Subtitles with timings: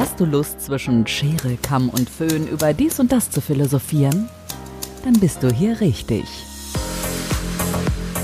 [0.00, 4.30] Hast du Lust, zwischen Schere, Kamm und Föhn über dies und das zu philosophieren?
[5.04, 6.24] Dann bist du hier richtig.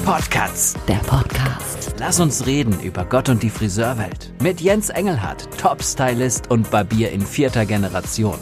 [0.03, 0.75] Podcasts.
[0.89, 1.95] Der Podcast.
[1.99, 4.33] Lass uns reden über Gott und die Friseurwelt.
[4.41, 8.38] Mit Jens Engelhardt, Top-Stylist und Barbier in vierter Generation.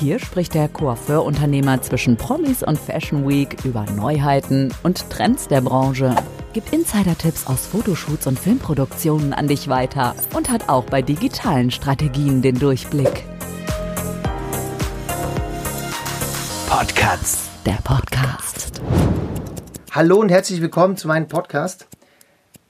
[0.00, 6.16] Hier spricht der Coiffeur-Unternehmer zwischen Promis und Fashion Week über Neuheiten und Trends der Branche,
[6.52, 12.42] gibt Insider-Tipps aus Fotoshoots und Filmproduktionen an dich weiter und hat auch bei digitalen Strategien
[12.42, 13.24] den Durchblick.
[16.68, 17.48] Podcasts.
[17.64, 18.82] Der Podcast.
[19.92, 21.86] Hallo und herzlich willkommen zu meinem Podcast.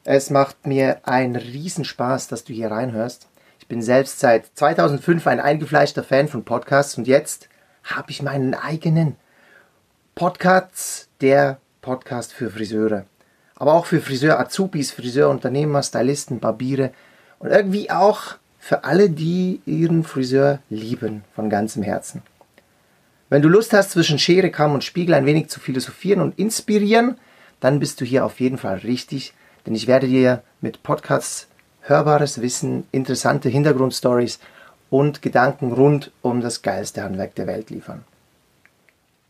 [0.04, 3.28] Es macht mir einen Riesenspaß, dass du hier reinhörst.
[3.58, 7.48] Ich bin selbst seit 2005 ein eingefleischter Fan von Podcasts und jetzt
[7.84, 9.16] habe ich meinen eigenen
[10.14, 13.06] Podcast, der Podcast für Friseure.
[13.62, 16.90] Aber auch für Friseur-Azubis, Friseurunternehmer, Stylisten, Barbiere
[17.38, 22.22] und irgendwie auch für alle, die ihren Friseur lieben von ganzem Herzen.
[23.30, 27.18] Wenn du Lust hast, zwischen Schere, Kamm und Spiegel ein wenig zu philosophieren und inspirieren,
[27.60, 29.32] dann bist du hier auf jeden Fall richtig,
[29.64, 31.46] denn ich werde dir mit Podcasts
[31.82, 34.40] hörbares Wissen, interessante Hintergrundstories
[34.90, 38.02] und Gedanken rund um das geilste Handwerk der Welt liefern.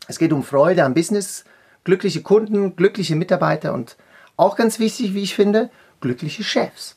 [0.07, 1.45] Es geht um Freude am Business,
[1.83, 3.95] glückliche Kunden, glückliche Mitarbeiter und
[4.43, 5.69] auch ganz wichtig, wie ich finde,
[6.01, 6.95] glückliche Chefs.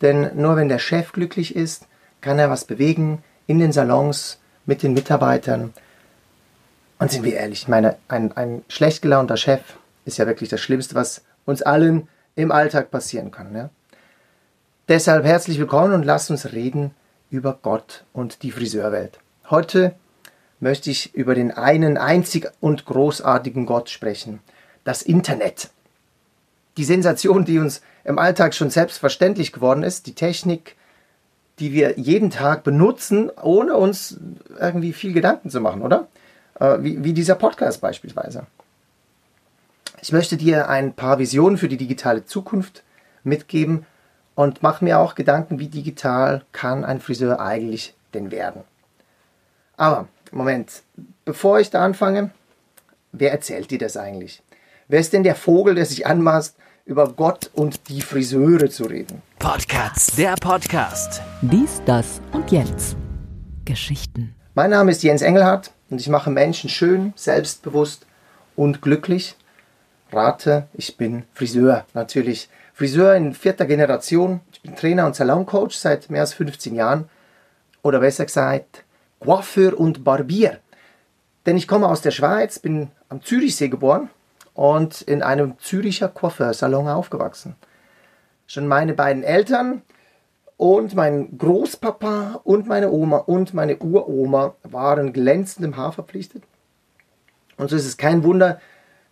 [0.00, 1.86] Denn nur wenn der Chef glücklich ist,
[2.20, 5.74] kann er was bewegen in den Salons mit den Mitarbeitern.
[6.98, 9.60] Und sind wir ehrlich, ich meine, ein, ein schlecht gelaunter Chef
[10.04, 13.52] ist ja wirklich das Schlimmste, was uns allen im Alltag passieren kann.
[13.52, 13.70] Ne?
[14.88, 16.92] Deshalb herzlich willkommen und lasst uns reden
[17.28, 19.18] über Gott und die Friseurwelt.
[19.50, 19.96] Heute
[20.60, 24.38] möchte ich über den einen einzig und großartigen Gott sprechen,
[24.84, 25.70] das Internet.
[26.76, 30.76] Die Sensation, die uns im Alltag schon selbstverständlich geworden ist, die Technik,
[31.58, 34.18] die wir jeden Tag benutzen, ohne uns
[34.58, 36.08] irgendwie viel Gedanken zu machen, oder?
[36.58, 38.46] Äh, wie, wie dieser Podcast beispielsweise.
[40.02, 42.82] Ich möchte dir ein paar Visionen für die digitale Zukunft
[43.22, 43.86] mitgeben,
[44.34, 48.62] und mache mir auch Gedanken, wie digital kann ein Friseur eigentlich denn werden.
[49.76, 50.82] Aber, Moment,
[51.24, 52.30] bevor ich da anfange,
[53.12, 54.42] wer erzählt dir das eigentlich?
[54.88, 59.22] Wer ist denn der Vogel, der sich anmaßt, über Gott und die Friseure zu reden?
[59.38, 60.16] Podcasts.
[60.16, 61.22] Der Podcast.
[61.40, 62.94] Dies, das und Jens.
[63.64, 64.34] Geschichten.
[64.54, 68.06] Mein Name ist Jens Engelhardt und ich mache Menschen schön, selbstbewusst
[68.54, 69.36] und glücklich.
[70.12, 71.86] Rate, ich bin Friseur.
[71.94, 74.40] Natürlich Friseur in vierter Generation.
[74.52, 77.08] Ich bin Trainer und Saloncoach seit mehr als 15 Jahren.
[77.82, 78.84] Oder besser gesagt,
[79.20, 80.60] Coiffeur und Barbier.
[81.46, 84.10] Denn ich komme aus der Schweiz, bin am Zürichsee geboren
[84.54, 87.56] und in einem Züricher Coiffeursalon aufgewachsen.
[88.46, 89.82] Schon meine beiden Eltern
[90.56, 96.44] und mein Großpapa und meine Oma und meine Uroma waren glänzendem Haar verpflichtet.
[97.56, 98.60] Und so ist es kein Wunder,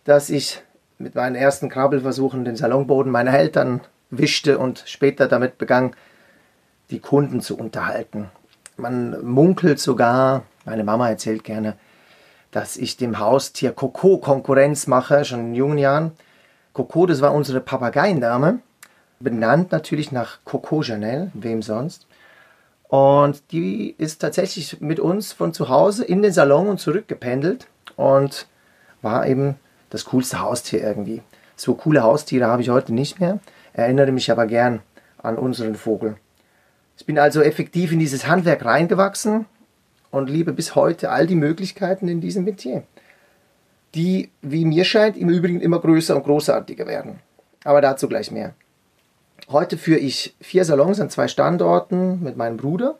[0.05, 0.61] dass ich
[0.97, 5.95] mit meinen ersten Krabbelversuchen den Salonboden meiner Eltern wischte und später damit begann,
[6.89, 8.29] die Kunden zu unterhalten.
[8.77, 11.75] Man munkelt sogar, meine Mama erzählt gerne,
[12.53, 16.11] dass ich dem Haustier Coco Konkurrenz mache, schon in jungen Jahren.
[16.71, 18.59] Coco, das war unsere Papageiendame,
[19.19, 22.05] benannt natürlich nach Coco Janelle, wem sonst.
[22.87, 27.65] Und die ist tatsächlich mit uns von zu Hause in den Salon und zurück gependelt
[27.95, 28.47] und
[29.01, 29.55] war eben
[29.89, 31.23] das coolste Haustier irgendwie.
[31.55, 33.39] So coole Haustiere habe ich heute nicht mehr,
[33.73, 34.81] erinnere mich aber gern
[35.17, 36.17] an unseren Vogel.
[36.97, 39.47] Ich bin also effektiv in dieses Handwerk reingewachsen
[40.13, 42.83] und liebe bis heute all die Möglichkeiten in diesem Metier,
[43.95, 47.19] die, wie mir scheint, im Übrigen immer größer und großartiger werden.
[47.63, 48.53] Aber dazu gleich mehr.
[49.49, 52.99] Heute führe ich vier Salons an zwei Standorten mit meinem Bruder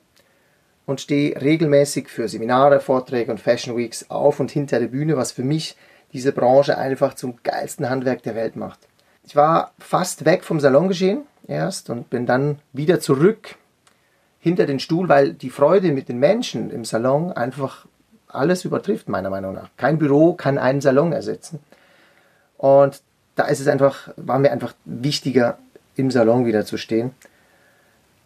[0.88, 5.31] und stehe regelmäßig für Seminare, Vorträge und Fashion Weeks auf und hinter der Bühne, was
[5.31, 5.78] für mich
[6.13, 8.80] diese Branche einfach zum geilsten Handwerk der Welt macht.
[9.24, 13.56] Ich war fast weg vom Salongeschehen erst und bin dann wieder zurück
[14.44, 17.86] hinter den Stuhl, weil die Freude mit den Menschen im Salon einfach
[18.28, 19.69] alles übertrifft, meiner Meinung nach.
[19.78, 21.60] Kein Büro kann einen Salon ersetzen.
[22.57, 23.01] Und
[23.36, 25.57] da ist es einfach, war mir einfach wichtiger,
[25.95, 27.12] im Salon wieder zu stehen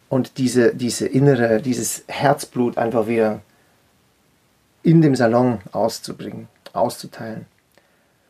[0.08, 3.40] und diese, diese innere, dieses Herzblut einfach wieder
[4.82, 7.46] in dem Salon auszubringen, auszuteilen.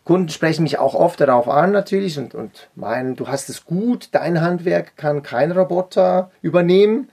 [0.05, 4.09] Kunden sprechen mich auch oft darauf an natürlich und, und meinen, du hast es gut,
[4.13, 7.11] dein Handwerk kann kein Roboter übernehmen.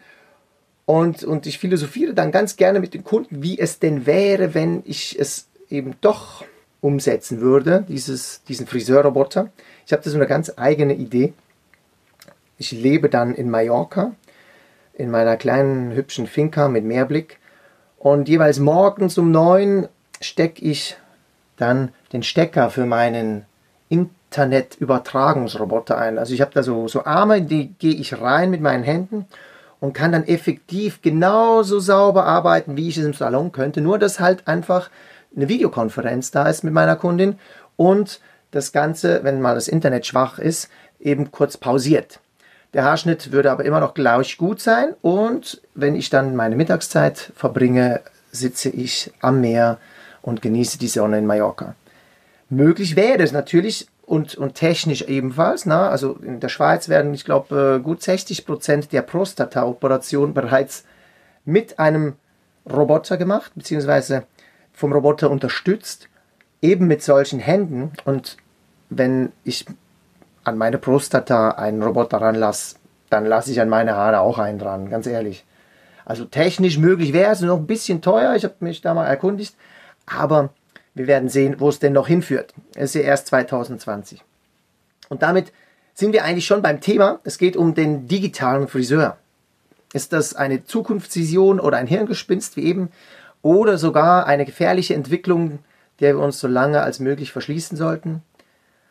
[0.86, 4.84] Und, und ich philosophiere dann ganz gerne mit den Kunden, wie es denn wäre, wenn
[4.86, 6.46] ich es eben doch
[6.80, 9.50] umsetzen würde, dieses, diesen Friseurroboter.
[9.88, 11.34] Ich habe da so eine ganz eigene Idee.
[12.60, 14.12] Ich lebe dann in Mallorca,
[14.94, 17.40] in meiner kleinen hübschen Finca mit Meerblick
[17.98, 19.88] Und jeweils morgens um neun
[20.22, 20.98] stecke ich
[21.58, 23.46] dann den Stecker für meinen
[23.90, 26.20] Internetübertragungsroboter ein.
[26.20, 29.26] Also ich habe da so, so Arme, die gehe ich rein mit meinen Händen
[29.86, 33.82] und kann dann effektiv genauso sauber arbeiten, wie ich es im Salon könnte.
[33.82, 34.90] Nur, dass halt einfach
[35.36, 37.38] eine Videokonferenz da ist mit meiner Kundin
[37.76, 42.20] und das Ganze, wenn mal das Internet schwach ist, eben kurz pausiert.
[42.74, 47.32] Der Haarschnitt würde aber immer noch gleich gut sein und wenn ich dann meine Mittagszeit
[47.36, 48.02] verbringe,
[48.32, 49.78] sitze ich am Meer
[50.24, 51.76] und genieße die Sonne in Mallorca.
[52.50, 55.66] Möglich wäre es natürlich und, und technisch ebenfalls.
[55.66, 55.90] Na?
[55.90, 60.86] Also in der Schweiz werden, ich glaube, äh, gut 60 Prozent der Prostata-Operationen bereits
[61.44, 62.14] mit einem
[62.72, 64.24] Roboter gemacht, beziehungsweise
[64.74, 66.10] vom Roboter unterstützt,
[66.62, 67.92] eben mit solchen Händen.
[68.06, 68.38] Und
[68.90, 69.66] wenn ich
[70.44, 72.78] an meine Prostata einen Roboter ranlasse,
[73.10, 75.46] dann lasse ich an meine Haare auch einen dran, ganz ehrlich.
[76.06, 79.56] Also technisch möglich wäre es noch ein bisschen teuer, ich habe mich da mal erkundigt,
[80.06, 80.50] aber
[80.96, 82.54] wir werden sehen, wo es denn noch hinführt.
[82.74, 84.24] Es ist ja erst 2020.
[85.10, 85.52] Und damit
[85.94, 87.20] sind wir eigentlich schon beim Thema.
[87.24, 89.18] Es geht um den digitalen Friseur.
[89.94, 92.90] Ist das eine Zukunftsvision oder ein Hirngespinst wie eben?
[93.42, 95.60] Oder sogar eine gefährliche Entwicklung,
[96.00, 98.24] der wir uns so lange als möglich verschließen sollten?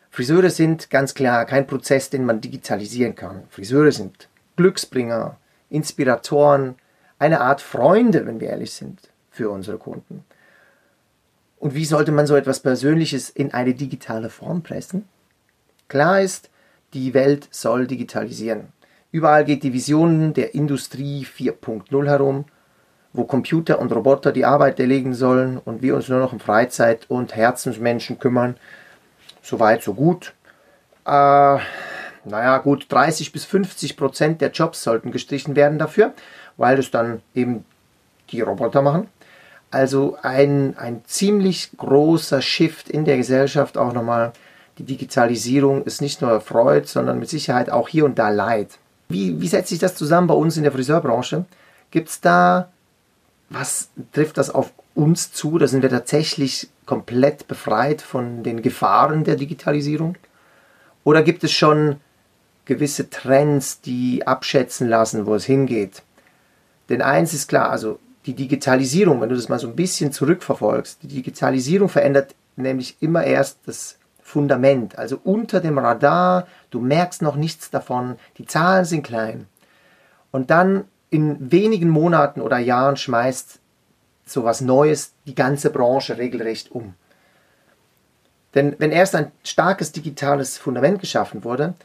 [0.09, 3.43] Friseure sind ganz klar kein Prozess, den man digitalisieren kann.
[3.49, 5.37] Friseure sind Glücksbringer,
[5.69, 6.75] Inspiratoren,
[7.19, 8.99] eine Art Freunde, wenn wir ehrlich sind,
[9.29, 10.23] für unsere Kunden.
[11.65, 15.05] Und wie sollte man so etwas Persönliches in eine digitale Form pressen?
[15.87, 16.51] Klar ist,
[16.93, 18.67] die Welt soll digitalisieren.
[19.11, 22.45] Überall geht die Vision der Industrie 4.0 herum,
[23.13, 27.09] wo Computer und Roboter die Arbeit erlegen sollen und wir uns nur noch um Freizeit
[27.09, 28.57] und Herzensmenschen kümmern.
[29.41, 30.35] Soweit, so gut.
[31.03, 31.57] Äh,
[32.25, 36.13] naja, gut, 30 bis 50 Prozent der Jobs sollten gestrichen werden dafür,
[36.57, 37.65] weil es dann eben
[38.29, 39.09] die Roboter machen.
[39.75, 44.31] Also ein, ein ziemlich großer Shift in der Gesellschaft auch nochmal.
[44.77, 48.77] Die Digitalisierung ist nicht nur Freud, sondern mit Sicherheit auch hier und da Leid.
[49.09, 51.43] Wie, wie setzt sich das zusammen bei uns in der Friseurbranche?
[51.91, 52.69] Gibt es da,
[53.49, 55.57] was trifft das auf uns zu?
[55.57, 60.15] Da sind wir tatsächlich komplett befreit von den Gefahren der Digitalisierung?
[61.03, 61.97] Oder gibt es schon
[62.63, 66.01] gewisse Trends, die abschätzen lassen, wo es hingeht?
[66.87, 71.03] Denn eins ist klar, also die Digitalisierung, wenn du das mal so ein bisschen zurückverfolgst,
[71.03, 77.35] die Digitalisierung verändert nämlich immer erst das Fundament, also unter dem Radar, du merkst noch
[77.35, 79.45] nichts davon, die Zahlen sind klein.
[80.31, 83.59] Und dann in wenigen Monaten oder Jahren schmeißt
[84.25, 86.95] so was Neues die ganze Branche regelrecht um.
[88.55, 91.75] Denn wenn erst ein starkes digitales Fundament geschaffen wurde,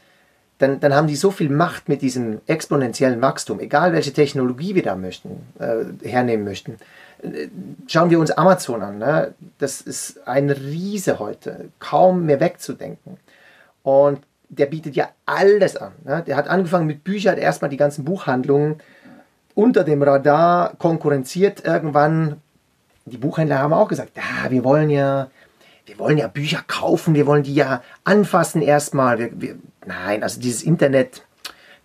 [0.61, 4.83] dann, dann haben die so viel Macht mit diesem exponentiellen Wachstum, egal welche Technologie wir
[4.83, 6.77] da möchten, äh, hernehmen möchten.
[7.87, 8.97] Schauen wir uns Amazon an.
[8.97, 9.33] Ne?
[9.57, 13.17] Das ist ein Riese heute, kaum mehr wegzudenken.
[13.83, 15.93] Und der bietet ja alles an.
[16.03, 16.23] Ne?
[16.25, 18.75] Der hat angefangen mit Büchern, hat erstmal die ganzen Buchhandlungen
[19.55, 21.65] unter dem Radar konkurrenziert.
[21.65, 22.37] Irgendwann,
[23.05, 25.29] die Buchhändler haben auch gesagt, ja, wir wollen ja
[25.85, 29.19] wir wollen ja Bücher kaufen, wir wollen die ja anfassen erstmal.
[29.19, 29.55] Wir, wir,
[29.85, 31.25] nein, also dieses Internet,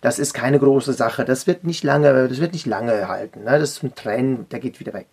[0.01, 1.25] das ist keine große Sache.
[1.25, 3.43] Das wird nicht lange, das wird nicht lange halten.
[3.43, 3.59] Ne?
[3.59, 5.07] Das ist ein Trend, der geht wieder weg.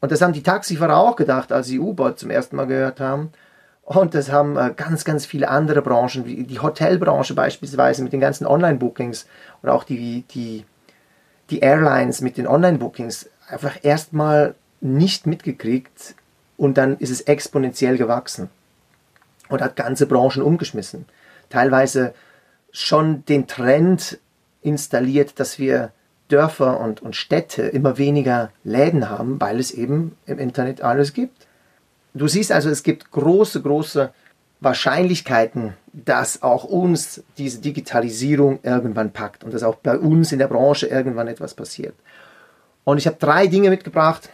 [0.00, 3.32] Und das haben die Taxifahrer auch gedacht, als sie Uber zum ersten Mal gehört haben.
[3.84, 8.20] Und das haben äh, ganz, ganz viele andere Branchen, wie die Hotelbranche beispielsweise mit den
[8.20, 9.26] ganzen Online-Bookings
[9.62, 10.64] und auch die, die,
[11.50, 16.14] die Airlines mit den Online-Bookings einfach erstmal nicht mitgekriegt,
[16.56, 18.48] und dann ist es exponentiell gewachsen
[19.48, 21.06] und hat ganze Branchen umgeschmissen.
[21.50, 22.14] Teilweise
[22.70, 24.18] schon den Trend
[24.62, 25.92] installiert, dass wir
[26.28, 31.46] Dörfer und, und Städte immer weniger Läden haben, weil es eben im Internet alles gibt.
[32.14, 34.12] Du siehst also, es gibt große, große
[34.60, 40.48] Wahrscheinlichkeiten, dass auch uns diese Digitalisierung irgendwann packt und dass auch bei uns in der
[40.48, 41.94] Branche irgendwann etwas passiert.
[42.84, 44.30] Und ich habe drei Dinge mitgebracht,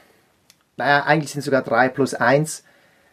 [0.81, 2.65] naja, eigentlich sind es sogar drei plus eins.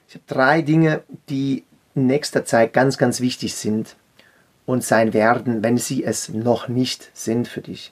[0.08, 3.98] Ich habe drei Dinge, die in nächster Zeit ganz, ganz wichtig sind
[4.66, 7.92] und sein werden, wenn sie es noch nicht sind für dich.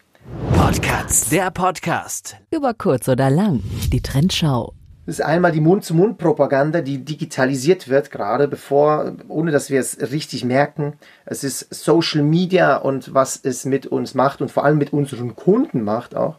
[0.55, 2.37] Podcasts, der Podcast.
[2.51, 4.73] Über kurz oder lang, die Trendschau.
[5.05, 10.45] Das ist einmal die Mund-zu-Mund-Propaganda, die digitalisiert wird, gerade bevor, ohne dass wir es richtig
[10.45, 10.93] merken.
[11.25, 15.35] Es ist Social Media und was es mit uns macht und vor allem mit unseren
[15.35, 16.37] Kunden macht auch.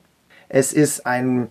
[0.49, 1.49] Es ist ein,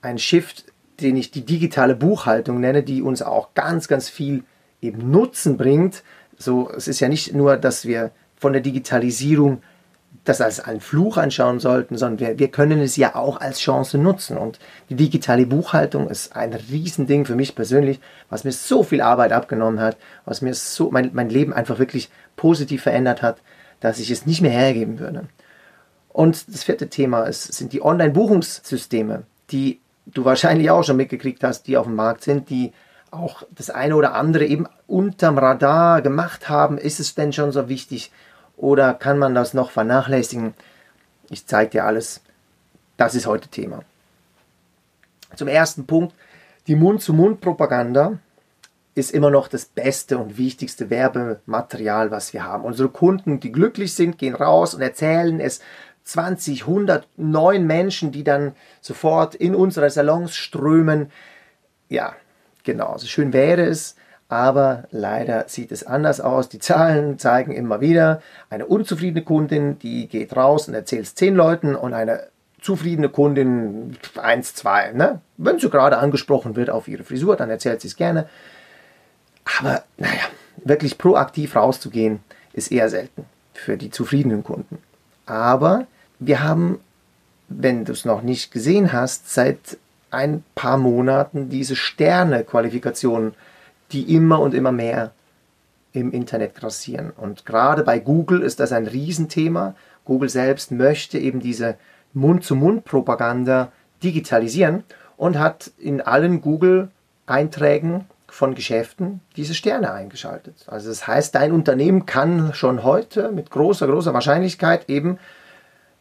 [0.00, 0.69] ein Shift
[1.00, 4.44] den ich die digitale Buchhaltung nenne, die uns auch ganz, ganz viel
[4.80, 6.02] eben Nutzen bringt.
[6.38, 9.62] So, es ist ja nicht nur, dass wir von der Digitalisierung
[10.24, 13.96] das als einen Fluch anschauen sollten, sondern wir, wir können es ja auch als Chance
[13.98, 14.36] nutzen.
[14.36, 19.32] Und die digitale Buchhaltung ist ein Riesending für mich persönlich, was mir so viel Arbeit
[19.32, 23.38] abgenommen hat, was mir so mein, mein Leben einfach wirklich positiv verändert hat,
[23.80, 25.26] dass ich es nicht mehr hergeben würde.
[26.08, 29.80] Und das vierte Thema ist, sind die Online-Buchungssysteme, die
[30.12, 32.72] du wahrscheinlich auch schon mitgekriegt hast, die auf dem Markt sind, die
[33.10, 36.78] auch das eine oder andere eben unterm Radar gemacht haben.
[36.78, 38.12] Ist es denn schon so wichtig
[38.56, 40.54] oder kann man das noch vernachlässigen?
[41.28, 42.20] Ich zeige dir alles.
[42.96, 43.80] Das ist heute Thema.
[45.36, 46.14] Zum ersten Punkt,
[46.66, 48.18] die Mund-zu-Mund-Propaganda
[48.94, 52.64] ist immer noch das beste und wichtigste Werbematerial, was wir haben.
[52.64, 55.60] Unsere Kunden, die glücklich sind, gehen raus und erzählen es
[56.04, 61.10] 20, 100 neuen Menschen, die dann sofort in unsere Salons strömen.
[61.88, 62.14] Ja,
[62.64, 63.96] genau, so schön wäre es,
[64.28, 66.48] aber leider sieht es anders aus.
[66.48, 71.34] Die Zahlen zeigen immer wieder, eine unzufriedene Kundin, die geht raus und erzählt es zehn
[71.34, 72.28] Leuten und eine
[72.60, 74.92] zufriedene Kundin eins, zwei.
[74.92, 75.20] Ne?
[75.36, 78.28] Wenn sie gerade angesprochen wird auf ihre Frisur, dann erzählt sie es gerne.
[79.58, 80.22] Aber naja,
[80.64, 82.20] wirklich proaktiv rauszugehen,
[82.52, 84.78] ist eher selten für die zufriedenen Kunden.
[85.30, 85.86] Aber
[86.18, 86.80] wir haben,
[87.48, 89.78] wenn du es noch nicht gesehen hast, seit
[90.10, 93.34] ein paar Monaten diese Sterne-Qualifikationen,
[93.92, 95.12] die immer und immer mehr
[95.92, 97.12] im Internet grassieren.
[97.16, 99.76] Und gerade bei Google ist das ein Riesenthema.
[100.04, 101.76] Google selbst möchte eben diese
[102.12, 103.70] Mund-zu-Mund-Propaganda
[104.02, 104.82] digitalisieren
[105.16, 110.64] und hat in allen Google-Einträgen von Geschäften diese Sterne eingeschaltet.
[110.66, 115.18] Also das heißt, dein Unternehmen kann schon heute mit großer, großer Wahrscheinlichkeit eben,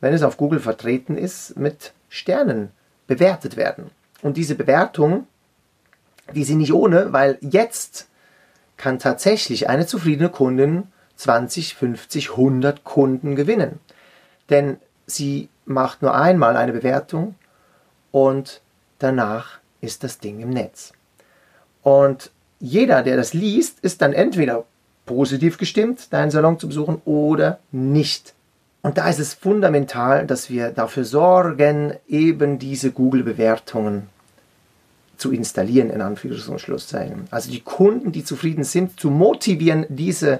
[0.01, 2.71] wenn es auf Google vertreten ist, mit Sternen
[3.07, 3.91] bewertet werden.
[4.21, 5.27] Und diese Bewertung,
[6.33, 8.07] die sind nicht ohne, weil jetzt
[8.77, 10.83] kann tatsächlich eine zufriedene Kundin
[11.15, 13.79] 20, 50, 100 Kunden gewinnen.
[14.49, 17.35] Denn sie macht nur einmal eine Bewertung
[18.11, 18.61] und
[18.99, 20.93] danach ist das Ding im Netz.
[21.83, 24.65] Und jeder, der das liest, ist dann entweder
[25.05, 28.33] positiv gestimmt, deinen Salon zu besuchen oder nicht.
[28.81, 34.07] Und da ist es fundamental, dass wir dafür sorgen, eben diese Google-Bewertungen
[35.17, 37.27] zu installieren, in Anführungs- und Schlusszeichen.
[37.29, 40.39] Also die Kunden, die zufrieden sind, zu motivieren, diese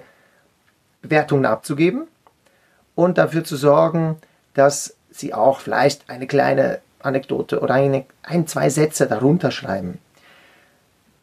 [1.02, 2.08] Bewertungen abzugeben
[2.96, 4.18] und dafür zu sorgen,
[4.54, 10.00] dass sie auch vielleicht eine kleine Anekdote oder eine, ein, zwei Sätze darunter schreiben.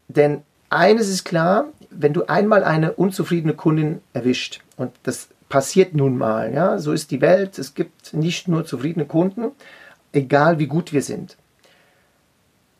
[0.08, 6.18] Denn eines ist klar, wenn du einmal eine unzufriedene Kundin erwischt, und das passiert nun
[6.18, 9.52] mal, ja, so ist die Welt, es gibt nicht nur zufriedene Kunden,
[10.12, 11.36] egal wie gut wir sind.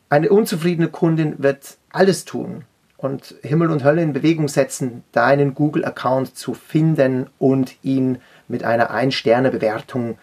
[0.09, 2.65] Eine unzufriedene Kundin wird alles tun
[2.97, 8.19] und Himmel und Hölle in Bewegung setzen, deinen Google-Account zu finden und ihn
[8.49, 10.19] mit einer Ein-Sterne-Bewertung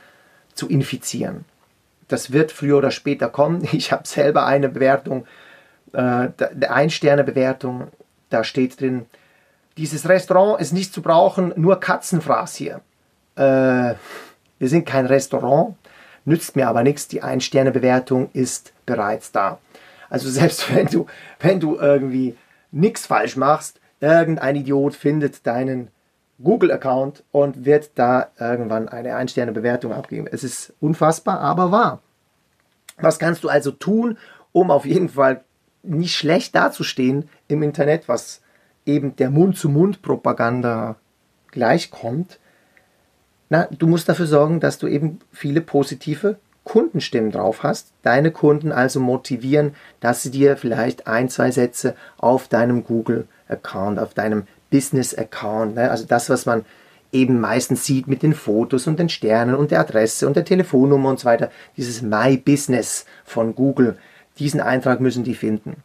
[0.54, 1.46] zu infizieren.
[2.08, 3.68] Das wird früher oder später kommen.
[3.72, 5.26] Ich habe selber eine Bewertung
[5.94, 6.30] äh,
[6.68, 7.88] Ein-Sterne-Bewertung,
[8.30, 9.06] da steht drin,
[9.78, 12.82] dieses Restaurant ist nicht zu brauchen, nur Katzenfraß hier.
[13.36, 13.96] Äh,
[14.60, 15.76] wir sind kein Restaurant,
[16.26, 19.60] nützt mir aber nichts, die Ein-Sterne-Bewertung ist bereits da.
[20.10, 21.08] Also selbst wenn du,
[21.40, 22.36] wenn du irgendwie
[22.72, 25.90] nichts falsch machst, irgendein Idiot findet deinen
[26.44, 30.28] Google-Account und wird da irgendwann eine Ein-Sterne-Bewertung abgeben.
[30.30, 32.02] Es ist unfassbar, aber wahr.
[32.98, 34.18] Was kannst du also tun,
[34.52, 35.44] um auf jeden Fall
[35.84, 38.42] nicht schlecht dazustehen im Internet, was
[38.86, 40.96] eben der Mund-zu-Mund-Propaganda
[41.52, 42.40] gleichkommt.
[43.50, 48.72] Na, du musst dafür sorgen, dass du eben viele positive Kundenstimmen drauf hast, deine Kunden
[48.72, 55.76] also motivieren, dass sie dir vielleicht ein, zwei Sätze auf deinem Google-Account, auf deinem Business-Account,
[55.76, 56.66] ne, also das, was man
[57.12, 61.10] eben meistens sieht mit den Fotos und den Sternen und der Adresse und der Telefonnummer
[61.10, 63.98] und so weiter, dieses My Business von Google,
[64.40, 65.84] diesen Eintrag müssen die finden.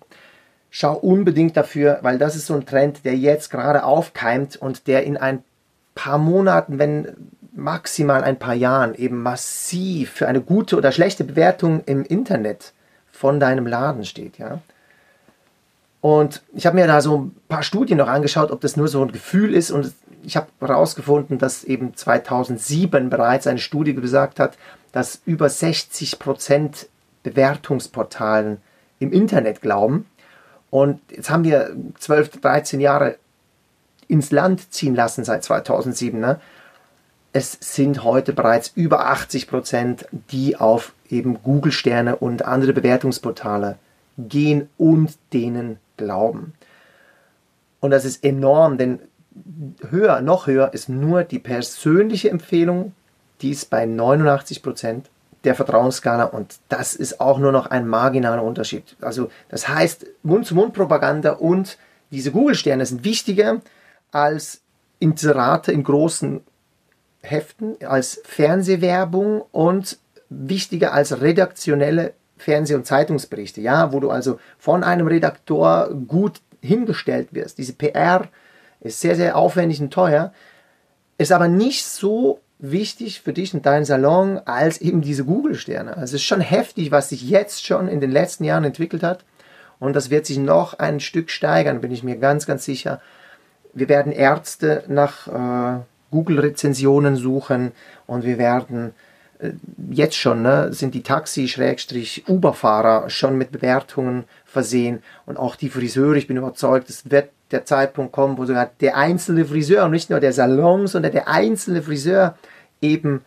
[0.71, 5.05] Schau unbedingt dafür, weil das ist so ein Trend, der jetzt gerade aufkeimt und der
[5.05, 5.43] in ein
[5.95, 7.09] paar Monaten, wenn
[7.55, 12.73] maximal ein paar Jahren eben massiv für eine gute oder schlechte Bewertung im Internet
[13.11, 14.61] von deinem Laden steht, ja.
[16.01, 19.03] Und ich habe mir da so ein paar Studien noch angeschaut, ob das nur so
[19.03, 19.71] ein Gefühl ist.
[19.71, 24.57] Und ich habe herausgefunden, dass eben 2007 bereits eine Studie gesagt hat,
[24.93, 26.89] dass über 60 Prozent
[27.31, 28.59] Bewertungsportalen
[28.99, 30.07] im Internet glauben.
[30.71, 33.17] Und jetzt haben wir 12, 13 Jahre
[34.07, 36.19] ins Land ziehen lassen seit 2007.
[36.19, 36.41] Ne?
[37.33, 43.79] Es sind heute bereits über 80 Prozent, die auf eben Google-Sterne und andere Bewertungsportale
[44.19, 46.55] gehen und denen glauben.
[47.81, 48.99] Und das ist enorm, denn
[49.91, 52.93] höher, noch höher ist nur die persönliche Empfehlung
[53.41, 55.11] die ist bei 89 Prozent
[55.45, 58.97] der Vertrauensskala und das ist auch nur noch ein marginaler Unterschied.
[59.01, 61.79] Also das heißt, Mund-zu-Mund-Propaganda und
[62.11, 63.61] diese Google-Sterne sind wichtiger
[64.11, 64.61] als
[64.99, 66.41] Inserate in großen
[67.23, 74.85] Heften, als Fernsehwerbung und wichtiger als redaktionelle Fernseh- und Zeitungsberichte, ja, wo du also von
[74.85, 77.59] einem Redaktor gut hingestellt wirst.
[77.59, 78.29] Diese PR
[78.81, 80.33] ist sehr, sehr aufwendig und teuer,
[81.19, 85.97] ist aber nicht so wichtig für dich und deinen Salon als eben diese Google-Sterne.
[85.97, 89.25] Also es ist schon heftig, was sich jetzt schon in den letzten Jahren entwickelt hat.
[89.79, 93.01] Und das wird sich noch ein Stück steigern, bin ich mir ganz, ganz sicher.
[93.75, 97.73] Wir werden Ärzte nach äh, Google-Rezensionen suchen
[98.07, 98.93] und wir werden
[99.39, 99.53] äh,
[99.91, 106.27] jetzt schon, ne, sind die Taxi-Uber-Fahrer schon mit Bewertungen versehen und auch die Friseure, ich
[106.27, 110.21] bin überzeugt, es wird der Zeitpunkt kommen, wo sogar der einzelne Friseur und nicht nur
[110.21, 112.37] der Salon, sondern der einzelne Friseur
[112.81, 113.23] eben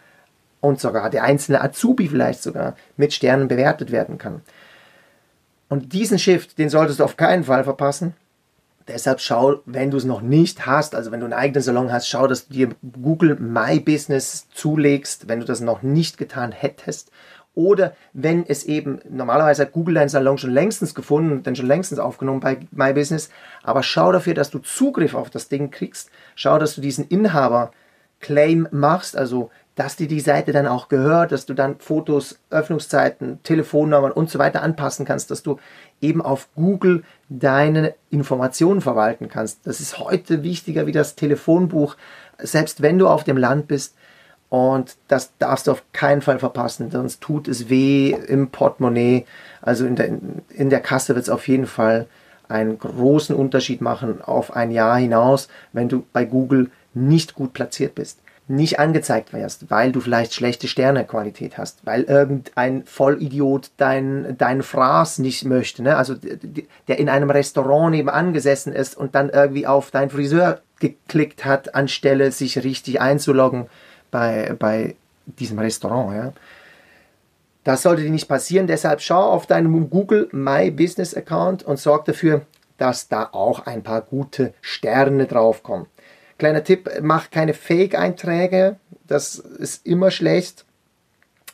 [0.59, 4.41] und sogar der einzelne Azubi vielleicht sogar mit Sternen bewertet werden kann.
[5.69, 8.13] Und diesen Shift, den solltest du auf keinen Fall verpassen.
[8.87, 12.07] Deshalb schau, wenn du es noch nicht hast, also wenn du einen eigenen Salon hast,
[12.07, 12.69] schau, dass du dir
[13.01, 17.11] Google My Business zulegst, wenn du das noch nicht getan hättest.
[17.53, 21.99] Oder wenn es eben, normalerweise hat Google deinen Salon schon längstens gefunden, dann schon längstens
[21.99, 23.29] aufgenommen bei My Business,
[23.61, 26.09] aber schau dafür, dass du Zugriff auf das Ding kriegst.
[26.35, 31.45] Schau, dass du diesen Inhaber-Claim machst, also dass dir die Seite dann auch gehört, dass
[31.45, 35.59] du dann Fotos, Öffnungszeiten, Telefonnummern und so weiter anpassen kannst, dass du
[36.01, 39.65] eben auf Google deine Informationen verwalten kannst.
[39.65, 41.95] Das ist heute wichtiger wie das Telefonbuch,
[42.37, 43.95] selbst wenn du auf dem Land bist.
[44.51, 49.25] Und das darfst du auf keinen Fall verpassen, sonst tut es weh im Portemonnaie.
[49.61, 50.09] Also in der,
[50.49, 52.05] in der Kasse wird es auf jeden Fall
[52.49, 57.95] einen großen Unterschied machen auf ein Jahr hinaus, wenn du bei Google nicht gut platziert
[57.95, 58.19] bist
[58.51, 65.19] nicht angezeigt wirst, weil du vielleicht schlechte Sternequalität hast, weil irgendein Vollidiot dein, dein Fraß
[65.19, 65.95] nicht möchte, ne?
[65.95, 66.15] also
[66.87, 71.75] der in einem Restaurant nebenan gesessen ist und dann irgendwie auf deinen Friseur geklickt hat,
[71.75, 73.67] anstelle sich richtig einzuloggen
[74.11, 74.95] bei, bei
[75.25, 76.15] diesem Restaurant.
[76.15, 76.33] Ja?
[77.63, 82.05] Das sollte dir nicht passieren, deshalb schau auf deinen Google My Business Account und sorg
[82.05, 82.41] dafür,
[82.77, 85.85] dass da auch ein paar gute Sterne draufkommen.
[86.39, 88.77] Kleiner Tipp, mach keine Fake-Einträge.
[89.05, 90.65] Das ist immer schlecht,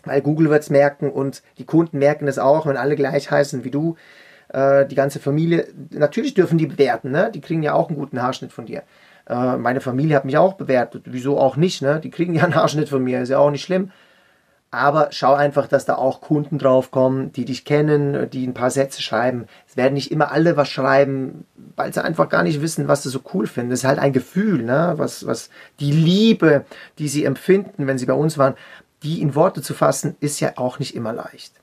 [0.05, 3.65] weil Google wird es merken und die Kunden merken es auch, wenn alle gleich heißen
[3.65, 3.97] wie du.
[4.47, 7.29] Äh, die ganze Familie, natürlich dürfen die bewerten, ne?
[7.33, 8.83] die kriegen ja auch einen guten Haarschnitt von dir.
[9.27, 11.99] Äh, meine Familie hat mich auch bewertet, wieso auch nicht, ne?
[11.99, 13.91] die kriegen ja einen Haarschnitt von mir, ist ja auch nicht schlimm.
[14.69, 19.01] Aber schau einfach, dass da auch Kunden draufkommen, die dich kennen, die ein paar Sätze
[19.01, 19.45] schreiben.
[19.67, 21.45] Es werden nicht immer alle was schreiben,
[21.77, 23.71] weil sie einfach gar nicht wissen, was sie so cool finden.
[23.71, 24.93] Es ist halt ein Gefühl, ne?
[24.97, 26.65] was, was die Liebe,
[26.99, 28.55] die sie empfinden, wenn sie bei uns waren,
[29.03, 31.53] die in Worte zu fassen, ist ja auch nicht immer leicht.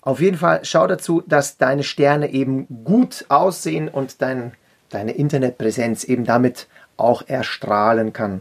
[0.00, 4.52] Auf jeden Fall schau dazu, dass deine Sterne eben gut aussehen und dein,
[4.90, 8.40] deine Internetpräsenz eben damit auch erstrahlen kann.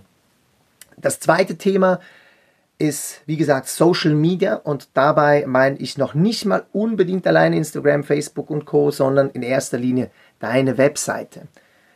[0.98, 2.00] Das zweite Thema
[2.80, 8.04] ist, wie gesagt, Social Media und dabei meine ich noch nicht mal unbedingt alleine Instagram,
[8.04, 11.48] Facebook und Co., sondern in erster Linie deine Webseite.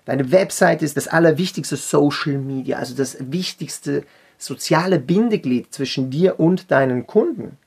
[0.05, 4.03] Deine Webseite ist das allerwichtigste Social Media, also das wichtigste
[4.37, 7.57] soziale Bindeglied zwischen dir und deinen Kunden,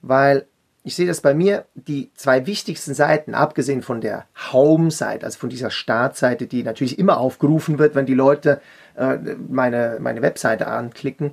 [0.00, 0.46] weil
[0.86, 5.48] ich sehe das bei mir, die zwei wichtigsten Seiten, abgesehen von der Home-Seite, also von
[5.48, 8.60] dieser Startseite, die natürlich immer aufgerufen wird, wenn die Leute
[8.94, 9.16] äh,
[9.48, 11.32] meine, meine Webseite anklicken,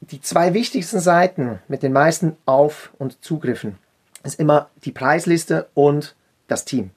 [0.00, 3.76] die zwei wichtigsten Seiten mit den meisten Auf- und Zugriffen
[4.24, 6.16] ist immer die Preisliste und
[6.48, 6.90] das Team.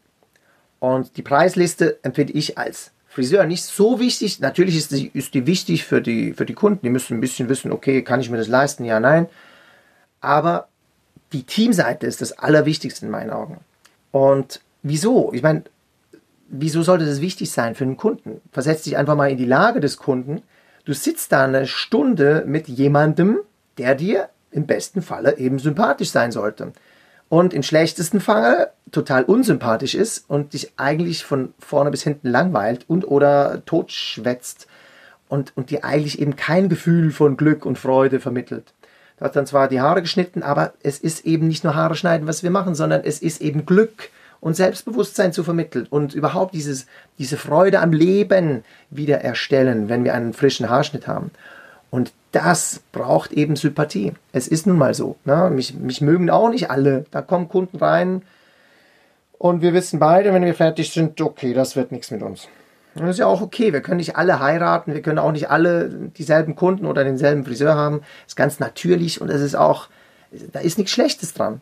[0.79, 4.39] Und die Preisliste empfinde ich als Friseur nicht so wichtig.
[4.39, 6.81] Natürlich ist die, ist die wichtig für die, für die Kunden.
[6.83, 8.85] Die müssen ein bisschen wissen, okay, kann ich mir das leisten?
[8.85, 9.27] Ja, nein.
[10.21, 10.69] Aber
[11.33, 13.59] die Teamseite ist das Allerwichtigste in meinen Augen.
[14.11, 15.31] Und wieso?
[15.33, 15.63] Ich meine,
[16.47, 18.41] wieso sollte das wichtig sein für einen Kunden?
[18.51, 20.41] Versetz dich einfach mal in die Lage des Kunden.
[20.85, 23.39] Du sitzt da eine Stunde mit jemandem,
[23.77, 26.73] der dir im besten Falle eben sympathisch sein sollte.
[27.29, 32.85] Und im schlechtesten Falle total unsympathisch ist und dich eigentlich von vorne bis hinten langweilt
[32.87, 34.65] und oder totschwätzt
[35.27, 38.73] und, und dir eigentlich eben kein Gefühl von Glück und Freude vermittelt.
[39.19, 42.27] Du hast dann zwar die Haare geschnitten, aber es ist eben nicht nur Haare schneiden,
[42.27, 46.87] was wir machen, sondern es ist eben Glück und Selbstbewusstsein zu vermitteln und überhaupt dieses,
[47.17, 51.31] diese Freude am Leben wieder erstellen, wenn wir einen frischen Haarschnitt haben.
[51.91, 54.13] Und das braucht eben Sympathie.
[54.31, 55.17] Es ist nun mal so.
[55.25, 55.49] Ne?
[55.49, 57.05] Mich, mich mögen auch nicht alle.
[57.11, 58.21] Da kommen Kunden rein
[59.37, 62.47] und wir wissen beide, wenn wir fertig sind, okay, das wird nichts mit uns.
[62.95, 63.71] Das ist ja auch okay.
[63.73, 67.75] Wir können nicht alle heiraten, wir können auch nicht alle dieselben Kunden oder denselben Friseur
[67.75, 67.99] haben.
[67.99, 69.87] Das ist ganz natürlich und es ist auch,
[70.51, 71.61] da ist nichts Schlechtes dran.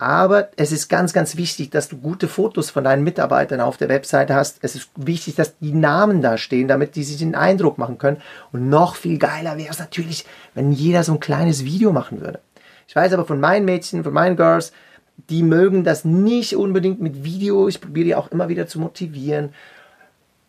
[0.00, 3.90] Aber es ist ganz, ganz wichtig, dass du gute Fotos von deinen Mitarbeitern auf der
[3.90, 4.58] Webseite hast.
[4.62, 8.16] Es ist wichtig, dass die Namen da stehen, damit die sich den Eindruck machen können.
[8.50, 12.40] Und noch viel geiler wäre es natürlich, wenn jeder so ein kleines Video machen würde.
[12.88, 14.72] Ich weiß aber von meinen Mädchen, von meinen Girls,
[15.28, 17.68] die mögen das nicht unbedingt mit Video.
[17.68, 19.50] Ich probiere die auch immer wieder zu motivieren.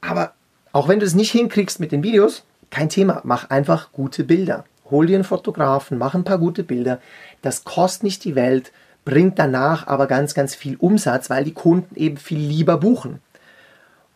[0.02, 0.34] Aber
[0.72, 3.22] auch wenn du es nicht hinkriegst mit den Videos, kein Thema.
[3.24, 4.66] Mach einfach gute Bilder.
[4.90, 7.00] Hol dir einen Fotografen, mach ein paar gute Bilder.
[7.42, 8.72] Das kostet nicht die Welt
[9.06, 13.20] bringt danach aber ganz, ganz viel Umsatz, weil die Kunden eben viel lieber buchen.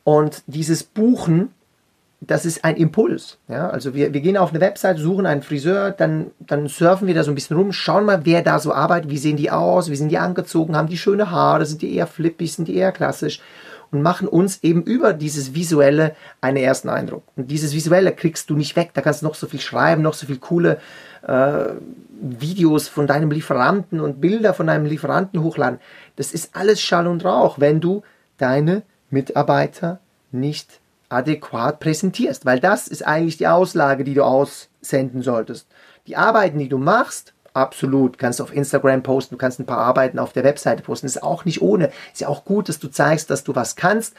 [0.04, 1.50] Und dieses Buchen,
[2.22, 3.38] das ist ein Impuls.
[3.48, 3.70] Ja?
[3.70, 7.24] Also wir, wir gehen auf eine Website, suchen einen Friseur, dann, dann surfen wir da
[7.24, 9.96] so ein bisschen rum, schauen mal, wer da so arbeitet, wie sehen die aus, wie
[9.96, 13.42] sind die angezogen, haben die schöne Haare, sind die eher flippig, sind die eher klassisch
[13.96, 17.24] und machen uns eben über dieses Visuelle einen ersten Eindruck.
[17.38, 18.92] Und dieses Visuelle kriegst du nicht weg.
[18.94, 20.80] Da kannst du noch so viel schreiben, noch so viel coole
[21.26, 21.68] äh,
[22.20, 25.80] Videos von deinem Lieferanten und Bilder von deinem Lieferanten hochladen.
[26.18, 28.04] Das ist alles Schall und Rauch, wenn du
[28.38, 30.00] deine Mitarbeiter
[30.32, 35.68] nicht adäquat präsentierst, weil das ist eigentlich die Auslage, die du aussenden solltest.
[36.08, 39.80] Die Arbeiten, die du machst, absolut, kannst du auf Instagram posten, du kannst ein paar
[39.80, 42.88] Arbeiten auf der Webseite posten, ist auch nicht ohne, ist ja auch gut, dass du
[42.88, 44.16] zeigst, dass du was kannst.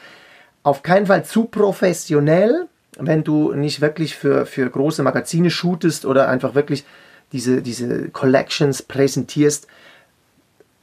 [0.63, 6.27] Auf keinen Fall zu professionell, wenn du nicht wirklich für, für große Magazine shootest oder
[6.29, 6.85] einfach wirklich
[7.31, 9.67] diese, diese Collections präsentierst,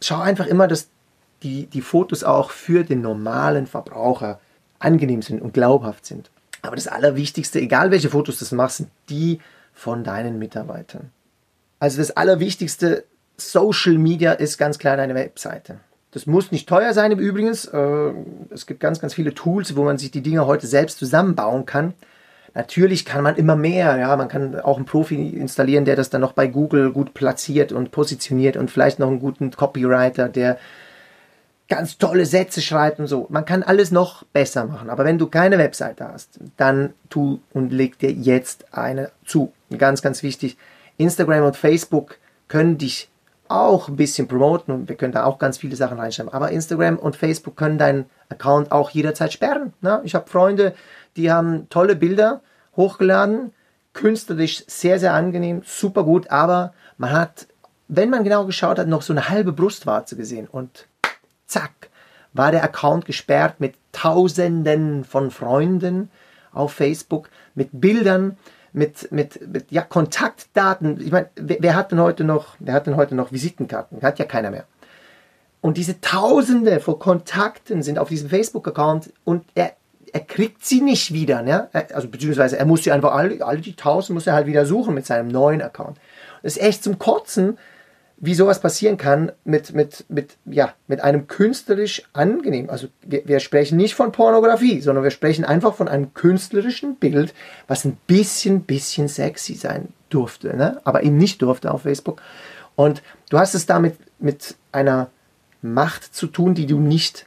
[0.01, 0.89] schau einfach immer, dass
[1.43, 4.41] die, die Fotos auch für den normalen Verbraucher
[4.79, 6.31] angenehm sind und glaubhaft sind.
[6.63, 9.41] Aber das Allerwichtigste, egal welche Fotos du machst, sind die
[9.75, 11.11] von deinen Mitarbeitern.
[11.85, 13.05] Also das Allerwichtigste,
[13.37, 15.81] Social Media ist ganz klar deine Webseite.
[16.13, 17.49] Das muss nicht teuer sein im Übrigen.
[17.49, 21.67] Äh, es gibt ganz, ganz viele Tools, wo man sich die Dinge heute selbst zusammenbauen
[21.67, 21.93] kann.
[22.55, 26.23] Natürlich kann man immer mehr, ja, man kann auch einen Profi installieren, der das dann
[26.23, 30.57] noch bei Google gut platziert und positioniert und vielleicht noch einen guten Copywriter, der
[31.69, 33.27] ganz tolle Sätze schreibt und so.
[33.29, 34.89] Man kann alles noch besser machen.
[34.89, 39.53] Aber wenn du keine Webseite hast, dann tu und leg dir jetzt eine zu.
[39.77, 40.57] Ganz, ganz wichtig.
[40.97, 43.09] Instagram und Facebook können dich
[43.49, 46.33] auch ein bisschen promoten und wir können da auch ganz viele Sachen reinschreiben.
[46.33, 49.73] Aber Instagram und Facebook können deinen Account auch jederzeit sperren.
[49.81, 50.01] Ne?
[50.05, 50.75] Ich habe Freunde,
[51.17, 52.41] die haben tolle Bilder
[52.77, 53.53] hochgeladen,
[53.93, 57.47] künstlerisch sehr, sehr angenehm, super gut, aber man hat,
[57.89, 60.89] wenn man genau geschaut hat, noch so eine halbe Brustwarze gesehen und
[61.47, 61.91] zack,
[62.33, 66.11] war der Account gesperrt mit Tausenden von Freunden
[66.53, 68.37] auf Facebook, mit Bildern,
[68.75, 71.01] mit, mit, mit ja, Kontaktdaten.
[71.01, 74.03] Ich meine, wer, wer, hat denn heute noch, wer hat denn heute noch Visitenkarten?
[74.03, 74.65] Hat ja keiner mehr.
[75.61, 79.73] Und diese Tausende von Kontakten sind auf diesem Facebook-Account und er,
[80.13, 81.41] er kriegt sie nicht wieder.
[81.41, 81.69] Ne?
[81.95, 84.95] Also beziehungsweise er muss sie einfach alle, alle die Tausend muss er halt wieder suchen
[84.95, 85.97] mit seinem neuen Account.
[86.43, 87.57] Das ist echt zum Kotzen,
[88.17, 92.71] wie sowas passieren kann mit, mit, mit, ja, mit einem künstlerisch angenehm.
[92.71, 97.35] Also wir, wir, sprechen nicht von Pornografie, sondern wir sprechen einfach von einem künstlerischen Bild,
[97.67, 100.81] was ein bisschen, bisschen sexy sein durfte, ne?
[100.85, 102.23] aber eben nicht durfte auf Facebook.
[102.77, 105.11] Und du hast es damit mit einer
[105.61, 107.27] Macht zu tun, die du nicht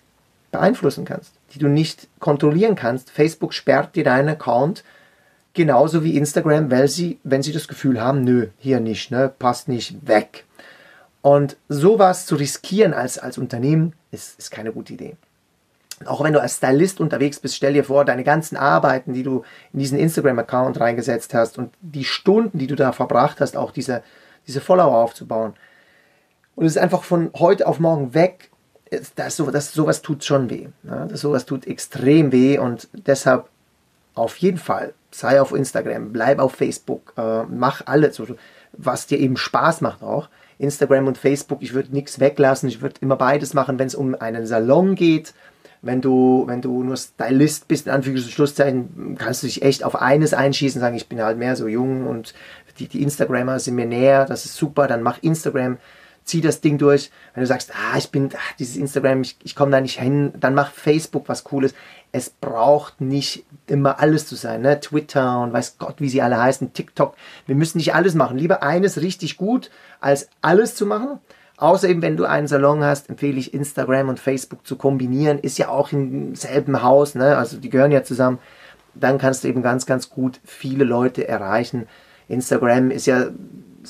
[0.51, 3.09] beeinflussen kannst, die du nicht kontrollieren kannst.
[3.09, 4.83] Facebook sperrt dir deinen Account
[5.53, 9.67] genauso wie Instagram, weil sie, wenn sie das Gefühl haben, nö, hier nicht, ne, passt
[9.67, 10.45] nicht, weg.
[11.27, 15.17] Und sowas zu riskieren als, als Unternehmen ist, ist keine gute Idee.
[16.05, 19.43] Auch wenn du als Stylist unterwegs bist, stell dir vor, deine ganzen Arbeiten, die du
[19.73, 24.03] in diesen Instagram-Account reingesetzt hast und die Stunden, die du da verbracht hast, auch diese,
[24.47, 25.55] diese Follower aufzubauen.
[26.55, 28.49] Und es ist einfach von heute auf morgen weg.
[29.17, 30.69] Das, das, sowas tut schon weh.
[30.83, 31.07] Ne?
[31.09, 33.49] Das, sowas tut extrem weh und deshalb
[34.15, 38.21] auf jeden Fall sei auf Instagram, bleib auf Facebook, äh, mach alles,
[38.71, 40.29] was dir eben Spaß macht auch.
[40.59, 44.15] Instagram und Facebook, ich würde nichts weglassen, ich würde immer beides machen, wenn es um
[44.15, 45.33] einen Salon geht.
[45.83, 49.83] Wenn du, wenn du nur Stylist bist, in Anführungs- und Schlusszeichen, kannst du dich echt
[49.83, 52.33] auf eines einschießen, sagen, ich bin halt mehr so jung und
[52.79, 55.77] die, die Instagrammer sind mir näher, das ist super, dann mach Instagram,
[56.27, 57.09] zieh das Ding durch.
[57.33, 60.33] Wenn du sagst, ah, ich bin, ah, dieses Instagram, ich, ich komme da nicht hin,
[60.39, 61.73] dann mach Facebook was Cooles.
[62.11, 64.79] Es braucht nicht immer alles zu sein, ne?
[64.79, 67.15] Twitter und weiß Gott, wie sie alle heißen, TikTok.
[67.45, 68.37] Wir müssen nicht alles machen.
[68.37, 71.19] Lieber eines richtig gut, als alles zu machen.
[71.57, 75.39] Außer eben, wenn du einen Salon hast, empfehle ich Instagram und Facebook zu kombinieren.
[75.39, 77.35] Ist ja auch im selben Haus, ne?
[77.37, 78.39] Also die gehören ja zusammen.
[78.93, 81.87] Dann kannst du eben ganz, ganz gut viele Leute erreichen.
[82.27, 83.27] Instagram ist ja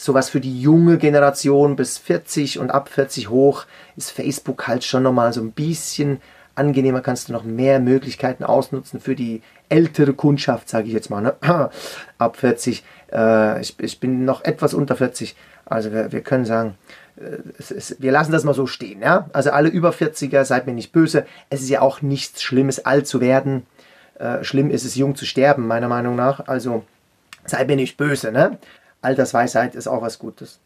[0.04, 5.04] sowas für die junge Generation bis 40 und ab 40 hoch ist Facebook halt schon
[5.04, 6.22] nochmal so ein bisschen
[6.56, 11.22] angenehmer, kannst du noch mehr Möglichkeiten ausnutzen für die ältere Kundschaft, sage ich jetzt mal.
[11.22, 11.36] Ne?
[12.18, 16.76] Ab 40, äh, ich, ich bin noch etwas unter 40, also wir, wir können sagen,
[17.18, 19.02] äh, es, es, wir lassen das mal so stehen.
[19.02, 19.30] Ja?
[19.34, 21.26] Also alle über 40er, seid mir nicht böse.
[21.50, 23.66] Es ist ja auch nichts Schlimmes, alt zu werden.
[24.18, 26.48] Äh, schlimm ist es, jung zu sterben, meiner Meinung nach.
[26.48, 26.84] Also
[27.46, 28.32] seid mir nicht böse.
[28.32, 28.58] Ne?
[29.02, 30.60] Altersweisheit ist auch was Gutes.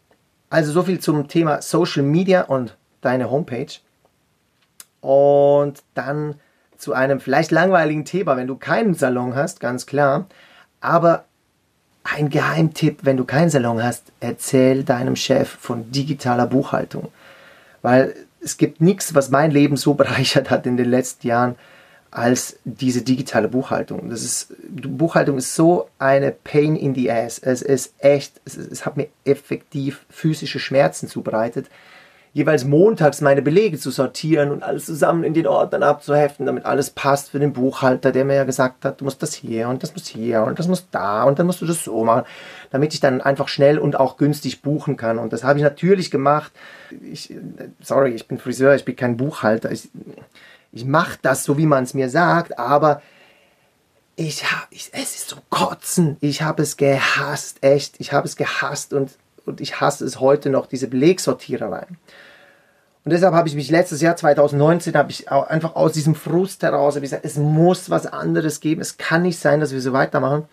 [0.50, 3.72] Also so viel zum Thema Social Media und deine Homepage.
[5.00, 6.36] Und dann
[6.76, 10.26] zu einem vielleicht langweiligen Thema, wenn du keinen Salon hast, ganz klar.
[10.80, 11.24] Aber
[12.04, 17.08] ein Geheimtipp, wenn du keinen Salon hast, erzähl deinem Chef von digitaler Buchhaltung.
[17.80, 21.56] Weil es gibt nichts, was mein Leben so bereichert hat in den letzten Jahren,
[22.12, 24.10] als diese digitale Buchhaltung.
[24.10, 27.38] Das ist, Buchhaltung ist so eine Pain in the Ass.
[27.38, 31.68] Es ist echt, es, es hat mir effektiv physische Schmerzen zubereitet,
[32.34, 36.90] jeweils montags meine Belege zu sortieren und alles zusammen in den Ordnern abzuheften, damit alles
[36.90, 39.94] passt für den Buchhalter, der mir ja gesagt hat, du musst das hier und das
[39.94, 42.24] muss hier und das muss da und dann musst du das so machen,
[42.70, 45.18] damit ich dann einfach schnell und auch günstig buchen kann.
[45.18, 46.52] Und das habe ich natürlich gemacht.
[47.10, 47.34] Ich,
[47.80, 49.70] sorry, ich bin Friseur, ich bin kein Buchhalter.
[49.70, 49.88] Ich,
[50.72, 53.02] ich mache das so, wie man es mir sagt, aber
[54.16, 56.16] ich habe, es ist so kotzen.
[56.20, 57.96] Ich habe es gehasst, echt.
[57.98, 59.10] Ich habe es gehasst und
[59.46, 61.86] und ich hasse es heute noch, diese Belegsortiererei.
[63.04, 67.00] Und deshalb habe ich mich letztes Jahr, 2019, habe ich einfach aus diesem Frust heraus
[67.00, 68.80] gesagt, es muss was anderes geben.
[68.80, 70.44] Es kann nicht sein, dass wir so weitermachen.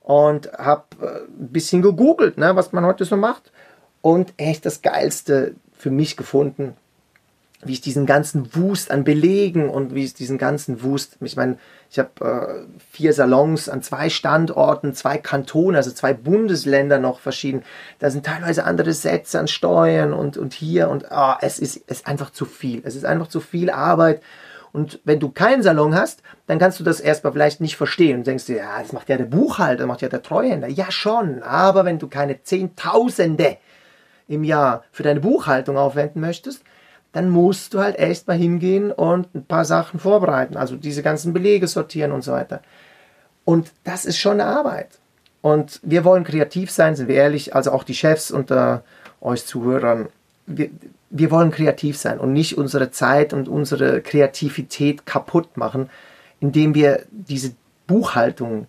[0.00, 3.50] Und habe äh, ein bisschen gegoogelt, ne, was man heute so macht.
[4.02, 6.76] Und echt das Geilste für mich gefunden,
[7.64, 11.58] wie ich diesen ganzen Wust an Belegen und wie ich diesen ganzen Wust, ich meine,
[11.90, 17.62] ich habe äh, vier Salons an zwei Standorten, zwei Kantone, also zwei Bundesländer noch verschieden.
[18.00, 21.98] Da sind teilweise andere Sätze an Steuern und, und hier und oh, es, ist, es
[21.98, 22.82] ist einfach zu viel.
[22.84, 24.22] Es ist einfach zu viel Arbeit.
[24.72, 28.26] Und wenn du keinen Salon hast, dann kannst du das erstmal vielleicht nicht verstehen und
[28.26, 30.66] denkst dir, ja, das macht ja der Buchhalter, macht ja der Treuhänder.
[30.66, 33.58] Ja, schon, aber wenn du keine Zehntausende
[34.26, 36.64] im Jahr für deine Buchhaltung aufwenden möchtest,
[37.14, 41.32] dann musst du halt echt mal hingehen und ein paar Sachen vorbereiten, also diese ganzen
[41.32, 42.60] Belege sortieren und so weiter.
[43.44, 44.98] Und das ist schon eine Arbeit.
[45.40, 48.82] Und wir wollen kreativ sein, sind wir ehrlich, also auch die Chefs unter
[49.20, 50.08] euch Zuhörern.
[50.46, 50.70] Wir,
[51.10, 55.90] wir wollen kreativ sein und nicht unsere Zeit und unsere Kreativität kaputt machen,
[56.40, 57.54] indem wir diese
[57.86, 58.66] Buchhaltung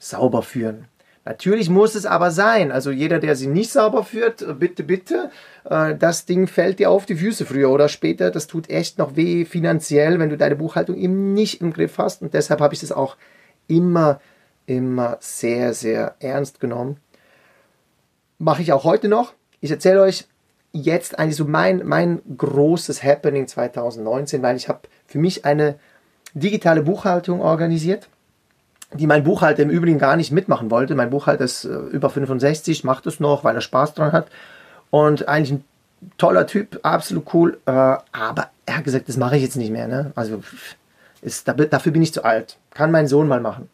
[0.00, 0.86] sauber führen.
[1.24, 2.70] Natürlich muss es aber sein.
[2.70, 5.30] Also jeder, der sie nicht sauber führt, bitte, bitte,
[5.64, 8.30] äh, das Ding fällt dir auf die Füße früher oder später.
[8.30, 12.20] Das tut echt noch weh finanziell, wenn du deine Buchhaltung eben nicht im Griff hast.
[12.20, 13.16] Und deshalb habe ich das auch
[13.68, 14.20] immer,
[14.66, 16.98] immer sehr, sehr ernst genommen.
[18.38, 19.32] Mache ich auch heute noch.
[19.60, 20.26] Ich erzähle euch
[20.72, 25.78] jetzt eigentlich so mein, mein großes Happening 2019, weil ich habe für mich eine
[26.34, 28.08] digitale Buchhaltung organisiert
[28.92, 30.94] die mein Buchhalter im Übrigen gar nicht mitmachen wollte.
[30.94, 34.28] Mein Buchhalter ist äh, über 65, macht es noch, weil er Spaß dran hat.
[34.90, 35.64] Und eigentlich ein
[36.18, 37.58] toller Typ, absolut cool.
[37.66, 39.88] Äh, aber er hat gesagt, das mache ich jetzt nicht mehr.
[39.88, 40.12] Ne?
[40.14, 40.42] Also
[41.22, 42.58] ist, dafür bin ich zu alt.
[42.70, 43.68] Kann mein Sohn mal machen.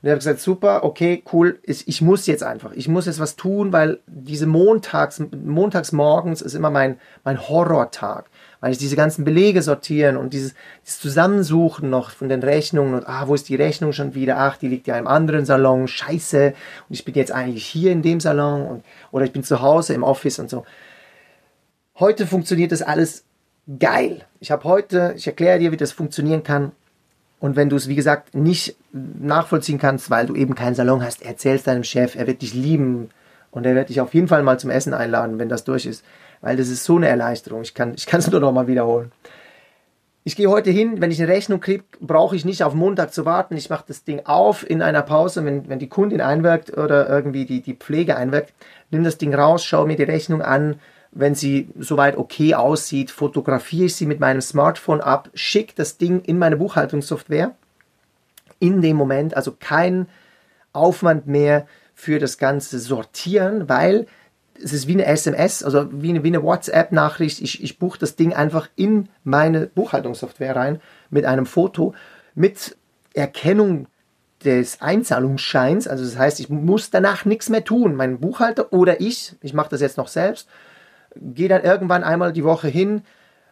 [0.00, 3.36] Und er hat gesagt, super, okay, cool, ich muss jetzt einfach, ich muss jetzt was
[3.36, 8.26] tun, weil diese Montags, montags morgens ist immer mein, mein Horrortag
[8.60, 13.08] weil ich diese ganzen Belege sortieren und dieses, dieses Zusammensuchen noch von den Rechnungen und
[13.08, 14.38] ah, wo ist die Rechnung schon wieder?
[14.38, 16.54] Ach, die liegt ja im anderen Salon, scheiße.
[16.88, 19.94] Und ich bin jetzt eigentlich hier in dem Salon und, oder ich bin zu Hause
[19.94, 20.64] im Office und so.
[21.98, 23.24] Heute funktioniert das alles
[23.78, 24.24] geil.
[24.40, 26.72] Ich habe heute, ich erkläre dir, wie das funktionieren kann.
[27.40, 31.22] Und wenn du es, wie gesagt, nicht nachvollziehen kannst, weil du eben keinen Salon hast,
[31.22, 33.10] erzählst deinem Chef, er wird dich lieben
[33.50, 36.04] und er wird dich auf jeden Fall mal zum Essen einladen, wenn das durch ist
[36.40, 37.62] weil das ist so eine Erleichterung.
[37.62, 39.12] Ich kann es nur noch mal wiederholen.
[40.24, 43.24] Ich gehe heute hin, wenn ich eine Rechnung kriege, brauche ich nicht auf Montag zu
[43.24, 43.56] warten.
[43.56, 47.46] Ich mache das Ding auf in einer Pause, wenn, wenn die Kundin einwirkt oder irgendwie
[47.46, 48.52] die, die Pflege einwirkt.
[48.90, 50.80] Nimm das Ding raus, schaue mir die Rechnung an.
[51.10, 56.20] Wenn sie soweit okay aussieht, fotografiere ich sie mit meinem Smartphone ab, schicke das Ding
[56.20, 57.54] in meine Buchhaltungssoftware.
[58.60, 60.08] In dem Moment, also kein
[60.72, 64.06] Aufwand mehr für das ganze Sortieren, weil
[64.62, 67.40] es ist wie eine SMS, also wie eine, eine WhatsApp-Nachricht.
[67.40, 71.94] Ich, ich buche das Ding einfach in meine Buchhaltungssoftware rein mit einem Foto,
[72.34, 72.76] mit
[73.14, 73.86] Erkennung
[74.44, 75.88] des Einzahlungsscheins.
[75.88, 77.94] Also das heißt, ich muss danach nichts mehr tun.
[77.94, 80.48] Mein Buchhalter oder ich, ich mache das jetzt noch selbst,
[81.20, 83.02] gehe dann irgendwann einmal die Woche hin,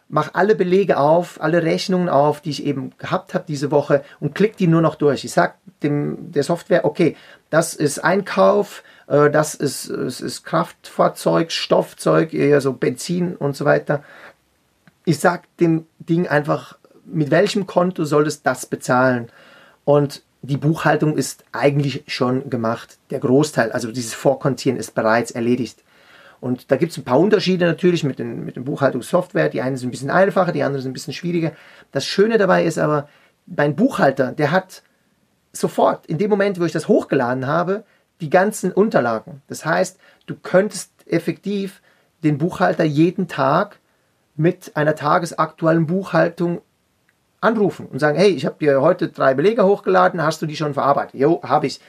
[0.09, 4.35] mache alle Belege auf, alle Rechnungen auf, die ich eben gehabt habe diese Woche und
[4.35, 5.25] klicke die nur noch durch.
[5.25, 5.53] Ich sage
[5.83, 7.15] dem der Software, okay,
[7.49, 13.65] das ist Einkauf, äh, das ist, ist, ist Kraftfahrzeug, Stoffzeug, eher so Benzin und so
[13.65, 14.03] weiter.
[15.03, 19.29] Ich sage dem Ding einfach, mit welchem Konto solltest das bezahlen?
[19.85, 22.97] Und die Buchhaltung ist eigentlich schon gemacht.
[23.09, 25.79] Der Großteil, also dieses Vorkontieren ist bereits erledigt.
[26.39, 29.49] Und da gibt es ein paar Unterschiede natürlich mit den, mit den Buchhaltungssoftware.
[29.49, 31.51] Die eine ist ein bisschen einfacher, die andere ist ein bisschen schwieriger.
[31.91, 33.07] Das Schöne dabei ist aber,
[33.45, 34.83] mein Buchhalter, der hat
[35.53, 37.83] sofort, in dem Moment, wo ich das hochgeladen habe,
[38.21, 39.41] die ganzen Unterlagen.
[39.47, 41.81] Das heißt, du könntest effektiv
[42.23, 43.79] den Buchhalter jeden Tag
[44.35, 46.61] mit einer tagesaktuellen Buchhaltung
[47.41, 50.73] anrufen und sagen, hey, ich habe dir heute drei Belege hochgeladen, hast du die schon
[50.73, 51.19] verarbeitet?
[51.19, 51.79] Jo, habe ich.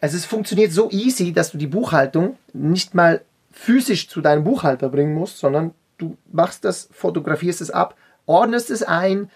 [0.00, 3.22] Also es funktioniert so easy, dass du die Buchhaltung nicht mal
[3.58, 8.84] physisch zu deinem Buchhalter bringen musst, sondern du machst das, fotografierst es ab, ordnest es
[8.84, 9.30] ein,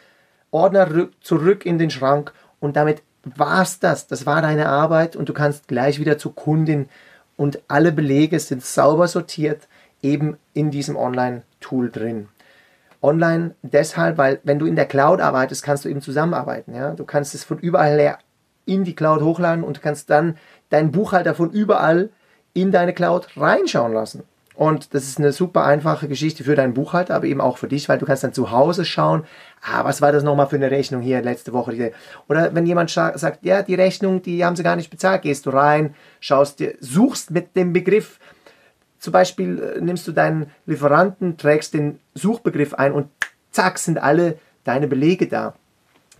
[0.52, 4.06] Ordner zurück in den Schrank und damit war's das.
[4.06, 6.88] Das war deine Arbeit und du kannst gleich wieder zur Kundin
[7.36, 9.66] und alle Belege sind sauber sortiert
[10.02, 12.28] eben in diesem Online-Tool drin.
[13.02, 16.76] Online deshalb, weil wenn du in der Cloud arbeitest, kannst du eben zusammenarbeiten.
[16.76, 16.92] Ja?
[16.92, 18.18] Du kannst es von überall her
[18.66, 20.36] in die Cloud hochladen und kannst dann
[20.70, 22.10] deinen Buchhalter von überall
[22.54, 24.24] in deine Cloud reinschauen lassen.
[24.54, 27.88] Und das ist eine super einfache Geschichte für deinen Buchhalter, aber eben auch für dich,
[27.88, 29.24] weil du kannst dann zu Hause schauen,
[29.62, 31.92] ah, was war das nochmal für eine Rechnung hier letzte Woche?
[32.28, 35.50] Oder wenn jemand sagt, ja, die Rechnung, die haben sie gar nicht bezahlt, gehst du
[35.50, 38.18] rein, schaust dir, suchst mit dem Begriff,
[39.02, 43.08] zum Beispiel äh, nimmst du deinen Lieferanten, trägst den Suchbegriff ein und
[43.50, 45.54] zack, sind alle deine Belege da.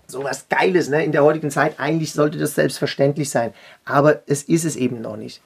[0.09, 1.05] So was Geiles, ne?
[1.05, 3.55] In der heutigen Zeit, eigentlich sollte das selbstverständlich sein.
[3.85, 5.41] Aber es ist es eben noch nicht.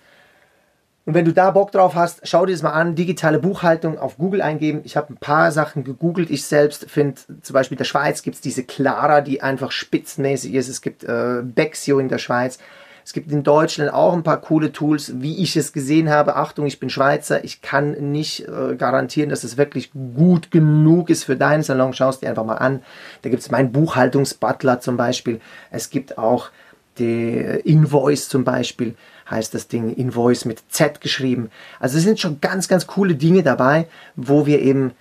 [1.06, 2.96] Und wenn du da Bock drauf hast, schau dir das mal an.
[2.96, 4.80] Digitale Buchhaltung auf Google eingeben.
[4.82, 6.30] Ich habe ein paar Sachen gegoogelt.
[6.30, 10.54] Ich selbst finde, zum Beispiel in der Schweiz gibt es diese Clara, die einfach spitzenmäßig
[10.54, 10.68] ist.
[10.68, 12.58] Es gibt äh, Bexio in der Schweiz.
[13.04, 16.34] Es gibt in Deutschland auch ein paar coole Tools, wie ich es gesehen habe.
[16.34, 17.44] Achtung, ich bin Schweizer.
[17.44, 21.92] Ich kann nicht äh, garantieren, dass es wirklich gut genug ist für deinen Salon.
[21.92, 22.82] Schau es dir einfach mal an.
[23.22, 25.40] Da gibt es meinen Buchhaltungsbutler zum Beispiel.
[25.70, 26.50] Es gibt auch
[26.98, 28.96] die Invoice zum Beispiel
[29.30, 31.50] heißt das Ding, Invoice mit Z geschrieben.
[31.80, 34.92] Also es sind schon ganz, ganz coole Dinge dabei, wo wir eben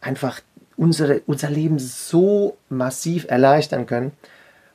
[0.00, 0.40] einfach
[0.76, 4.12] unsere, unser Leben so massiv erleichtern können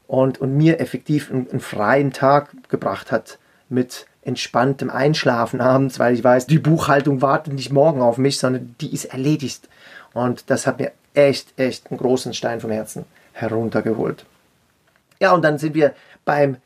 [0.07, 6.13] und, und mir effektiv einen, einen freien Tag gebracht hat mit entspanntem Einschlafen abends, weil
[6.13, 9.67] ich weiß, die Buchhaltung wartet nicht morgen auf mich, sondern die ist erledigt.
[10.13, 14.25] Und das hat mir echt, echt einen großen Stein vom Herzen heruntergeholt.
[15.19, 15.93] Ja, und dann sind wir
[16.25, 16.57] beim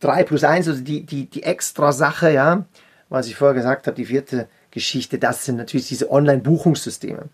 [0.00, 2.64] 3 plus 1, also die, die, die extra Sache, ja,
[3.08, 7.24] was ich vorher gesagt habe, die vierte Geschichte, das sind natürlich diese Online-Buchungssysteme.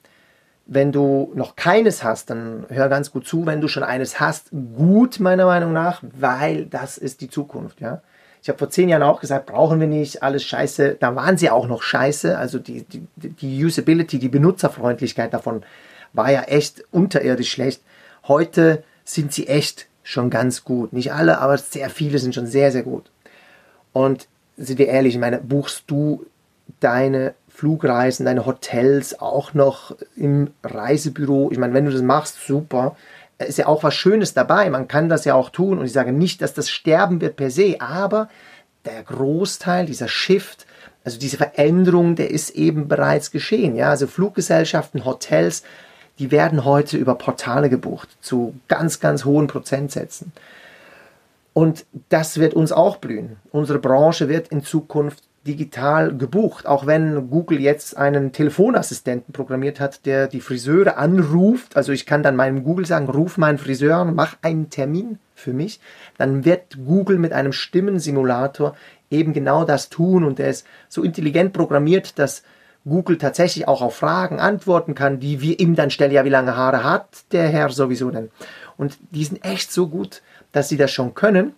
[0.66, 3.44] Wenn du noch keines hast, dann hör ganz gut zu.
[3.44, 7.82] Wenn du schon eines hast, gut meiner Meinung nach, weil das ist die Zukunft.
[7.82, 8.00] Ja?
[8.42, 10.96] Ich habe vor zehn Jahren auch gesagt, brauchen wir nicht, alles scheiße.
[10.98, 12.38] Da waren sie auch noch scheiße.
[12.38, 15.64] Also die, die, die Usability, die Benutzerfreundlichkeit davon
[16.14, 17.82] war ja echt unterirdisch schlecht.
[18.26, 20.92] Heute sind sie echt schon ganz gut.
[20.92, 23.10] Nicht alle, aber sehr viele sind schon sehr, sehr gut.
[23.92, 26.26] Und sind wir ehrlich, ich meine, buchst du
[26.78, 31.50] deine Flugreisen, deine Hotels auch noch im Reisebüro?
[31.50, 32.96] Ich meine, wenn du das machst, super.
[33.38, 34.70] Ist ja auch was Schönes dabei.
[34.70, 35.78] Man kann das ja auch tun.
[35.78, 38.28] Und ich sage nicht, dass das sterben wird per se, aber
[38.84, 40.66] der Großteil, dieser Shift,
[41.04, 43.74] also diese Veränderung, der ist eben bereits geschehen.
[43.74, 45.64] Ja, also Fluggesellschaften, Hotels
[46.18, 50.32] die werden heute über Portale gebucht zu ganz, ganz hohen Prozentsätzen.
[51.52, 53.36] Und das wird uns auch blühen.
[53.52, 60.06] Unsere Branche wird in Zukunft digital gebucht, auch wenn Google jetzt einen Telefonassistenten programmiert hat,
[60.06, 61.76] der die Friseure anruft.
[61.76, 65.52] Also ich kann dann meinem Google sagen, ruf meinen Friseur an, mach einen Termin für
[65.52, 65.80] mich.
[66.16, 68.74] Dann wird Google mit einem Stimmensimulator
[69.10, 72.42] eben genau das tun und der ist so intelligent programmiert, dass
[72.86, 76.56] Google tatsächlich auch auf Fragen antworten kann, die wir ihm dann stellen, ja, wie lange
[76.56, 78.30] Haare hat der Herr sowieso denn?
[78.76, 81.54] Und die sind echt so gut, dass sie das schon können.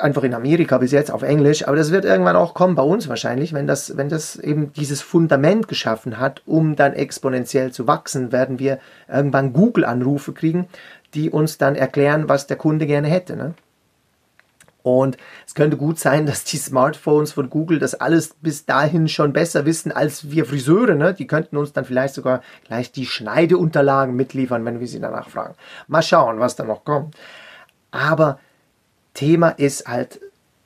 [0.00, 3.08] Einfach in Amerika bis jetzt auf Englisch, aber das wird irgendwann auch kommen bei uns
[3.08, 8.30] wahrscheinlich, wenn das, wenn das eben dieses Fundament geschaffen hat, um dann exponentiell zu wachsen,
[8.30, 10.68] werden wir irgendwann Google-Anrufe kriegen,
[11.14, 13.34] die uns dann erklären, was der Kunde gerne hätte.
[13.34, 13.54] Ne?
[14.84, 15.16] Und
[15.46, 19.64] es könnte gut sein, dass die Smartphones von Google das alles bis dahin schon besser
[19.64, 20.94] wissen als wir Friseure.
[20.94, 21.14] Ne?
[21.14, 25.54] Die könnten uns dann vielleicht sogar gleich die Schneideunterlagen mitliefern, wenn wir sie danach fragen.
[25.88, 27.16] Mal schauen, was da noch kommt.
[27.92, 28.38] Aber
[29.14, 30.20] Thema ist halt,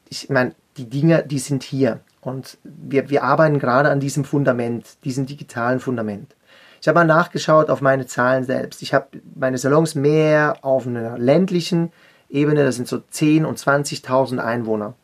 [0.09, 2.01] ich meine, die Dinge, die sind hier.
[2.21, 6.35] Und wir, wir arbeiten gerade an diesem Fundament, diesem digitalen Fundament.
[6.81, 8.83] Ich habe mal nachgeschaut auf meine Zahlen selbst.
[8.83, 9.07] Ich habe
[9.37, 11.93] meine Salons mehr auf einer ländlichen
[12.31, 14.95] Ebene, das sind so 10.000 und 20.000 Einwohner.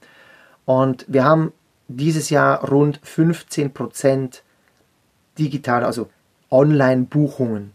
[0.65, 1.53] Und wir haben
[1.89, 4.43] dieses Jahr rund 15 Prozent
[5.39, 6.09] digitale, also
[6.51, 7.73] Online-Buchungen.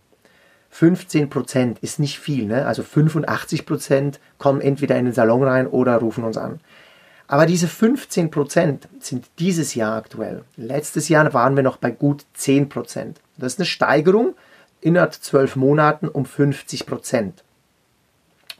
[0.74, 2.66] 15% ist nicht viel, ne?
[2.66, 6.60] also 85% kommen entweder in den Salon rein oder rufen uns an.
[7.28, 10.43] Aber diese 15% sind dieses Jahr aktuell.
[10.58, 13.16] Letztes Jahr waren wir noch bei gut 10%.
[13.38, 14.36] Das ist eine Steigerung
[14.82, 17.34] innerhalb zwölf Monaten um 50%.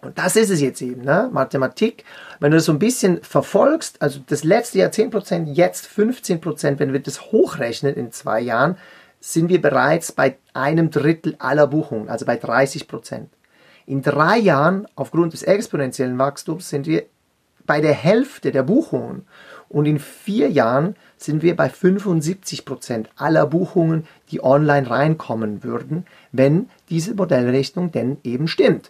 [0.02, 1.30] Und das ist es jetzt eben, ne?
[1.32, 2.04] Mathematik.
[2.40, 6.94] Wenn du das so ein bisschen verfolgst, also das letzte Jahr 10%, jetzt 15%, wenn
[6.94, 8.78] wir das hochrechnen in zwei Jahren,
[9.20, 13.30] sind wir bereits bei einem Drittel aller Buchungen, also bei 30 Prozent.
[13.86, 17.04] In drei Jahren, aufgrund des exponentiellen Wachstums, sind wir
[17.66, 19.26] bei der Hälfte der Buchungen.
[19.68, 26.06] Und in vier Jahren sind wir bei 75 Prozent aller Buchungen, die online reinkommen würden,
[26.32, 28.90] wenn diese Modellrechnung denn eben stimmt.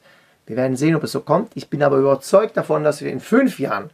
[0.49, 1.51] Wir werden sehen, ob es so kommt.
[1.53, 3.91] Ich bin aber überzeugt davon, dass wir in fünf Jahren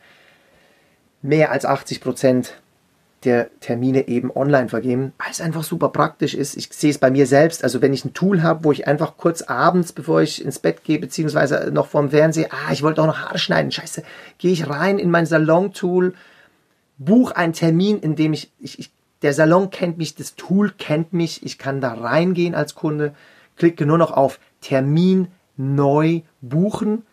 [1.21, 2.53] mehr als 80 Prozent
[3.25, 6.55] der Termine eben online vergeben, weil es einfach super praktisch ist.
[6.55, 9.17] Ich sehe es bei mir selbst, also wenn ich ein Tool habe, wo ich einfach
[9.17, 13.07] kurz abends, bevor ich ins Bett gehe, beziehungsweise noch vorm Fernseher, ah, ich wollte auch
[13.07, 14.03] noch Haare schneiden, scheiße,
[14.37, 16.13] gehe ich rein in mein Salon-Tool,
[16.97, 18.91] buche einen Termin, in dem ich, ich, ich,
[19.23, 23.13] der Salon kennt mich, das Tool kennt mich, ich kann da reingehen als Kunde,
[23.57, 25.27] klicke nur noch auf Termin
[25.57, 27.03] neu buchen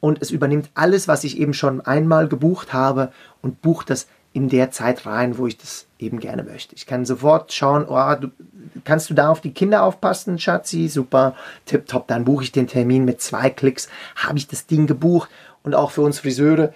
[0.00, 4.48] und es übernimmt alles, was ich eben schon einmal gebucht habe und bucht das in
[4.48, 6.74] der Zeit rein, wo ich das eben gerne möchte.
[6.74, 8.28] Ich kann sofort schauen, oh, du,
[8.84, 10.88] kannst du da auf die Kinder aufpassen, Schatzi?
[10.88, 11.34] Super,
[11.66, 15.28] tipptopp, dann buche ich den Termin mit zwei Klicks, habe ich das Ding gebucht
[15.62, 16.72] und auch für uns Friseure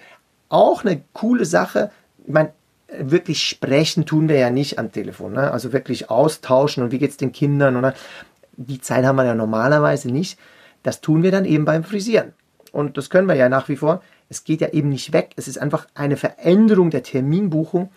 [0.49, 1.91] auch eine coole Sache.
[2.25, 2.53] Ich meine,
[2.99, 5.51] wirklich sprechen tun wir ja nicht am Telefon, ne?
[5.51, 7.93] also wirklich austauschen und wie geht es den Kindern oder
[8.55, 10.39] die Zeit haben wir ja normalerweise nicht.
[10.87, 12.31] Das tun wir dann eben beim Frisieren.
[12.71, 14.01] Und das können wir ja nach wie vor.
[14.29, 15.31] Es geht ja eben nicht weg.
[15.35, 17.89] Es ist einfach eine Veränderung der Terminbuchung,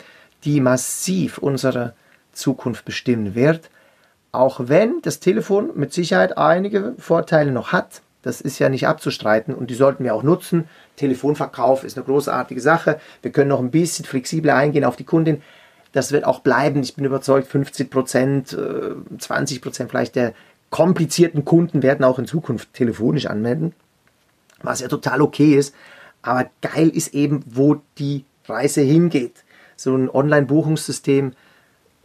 [0.43, 1.93] die massiv unsere
[2.33, 3.69] Zukunft bestimmen wird.
[4.33, 8.01] Auch wenn das Telefon mit Sicherheit einige Vorteile noch hat.
[8.23, 10.67] Das ist ja nicht abzustreiten und die sollten wir auch nutzen.
[10.97, 12.99] Telefonverkauf ist eine großartige Sache.
[13.21, 15.41] Wir können noch ein bisschen flexibler eingehen auf die Kundin.
[15.93, 16.83] Das wird auch bleiben.
[16.83, 18.57] Ich bin überzeugt, 50 Prozent,
[19.17, 20.33] 20 äh, Prozent vielleicht der
[20.71, 23.73] komplizierten Kunden werden auch in Zukunft telefonisch anmelden,
[24.63, 25.75] was ja total okay ist.
[26.23, 29.43] Aber geil ist eben, wo die Reise hingeht.
[29.75, 31.33] So ein Online-Buchungssystem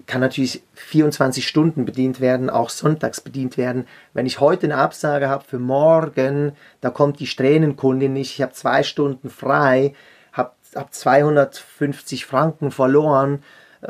[0.07, 3.87] kann natürlich 24 Stunden bedient werden, auch sonntags bedient werden.
[4.15, 8.53] Wenn ich heute eine Absage habe für morgen, da kommt die Strähnenkundin nicht, ich habe
[8.53, 9.95] zwei Stunden frei,
[10.33, 13.43] habe hab 250 Franken verloren.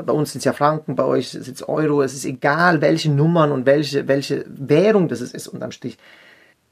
[0.04, 2.02] Bei uns sind es ja Franken, bei euch sind es Euro.
[2.02, 5.96] Es ist egal, welche Nummern und welche, welche Währung das ist, unterm Strich.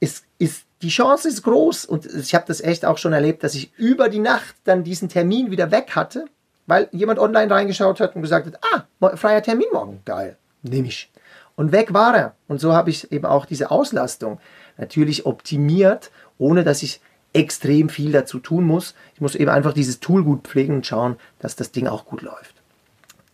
[0.00, 3.54] Es ist die Chance ist groß und ich habe das echt auch schon erlebt, dass
[3.54, 6.26] ich über die Nacht dann diesen Termin wieder weg hatte,
[6.66, 11.10] weil jemand online reingeschaut hat und gesagt hat, ah, freier Termin morgen, geil, nehme ich.
[11.56, 12.34] Und weg war er.
[12.48, 14.40] Und so habe ich eben auch diese Auslastung
[14.76, 17.00] natürlich optimiert, ohne dass ich
[17.32, 18.94] extrem viel dazu tun muss.
[19.14, 22.20] Ich muss eben einfach dieses Tool gut pflegen und schauen, dass das Ding auch gut
[22.20, 22.53] läuft.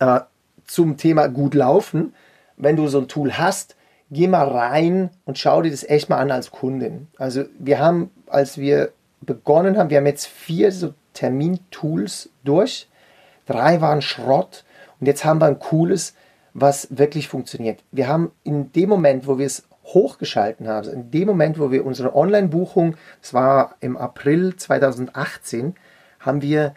[0.01, 0.21] Äh,
[0.65, 2.13] zum Thema gut laufen,
[2.57, 3.75] wenn du so ein Tool hast,
[4.09, 7.07] geh mal rein und schau dir das echt mal an als Kundin.
[7.17, 12.87] Also wir haben, als wir begonnen haben, wir haben jetzt vier so Termintools durch.
[13.45, 14.63] Drei waren Schrott
[14.99, 16.15] und jetzt haben wir ein cooles,
[16.53, 17.83] was wirklich funktioniert.
[17.91, 21.69] Wir haben in dem Moment, wo wir es hochgeschalten haben, also in dem Moment, wo
[21.69, 25.75] wir unsere Online-Buchung, das war im April 2018,
[26.19, 26.73] haben wir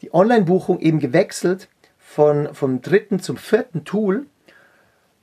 [0.00, 1.68] die Online-Buchung eben gewechselt
[2.08, 4.26] von, vom dritten zum vierten Tool.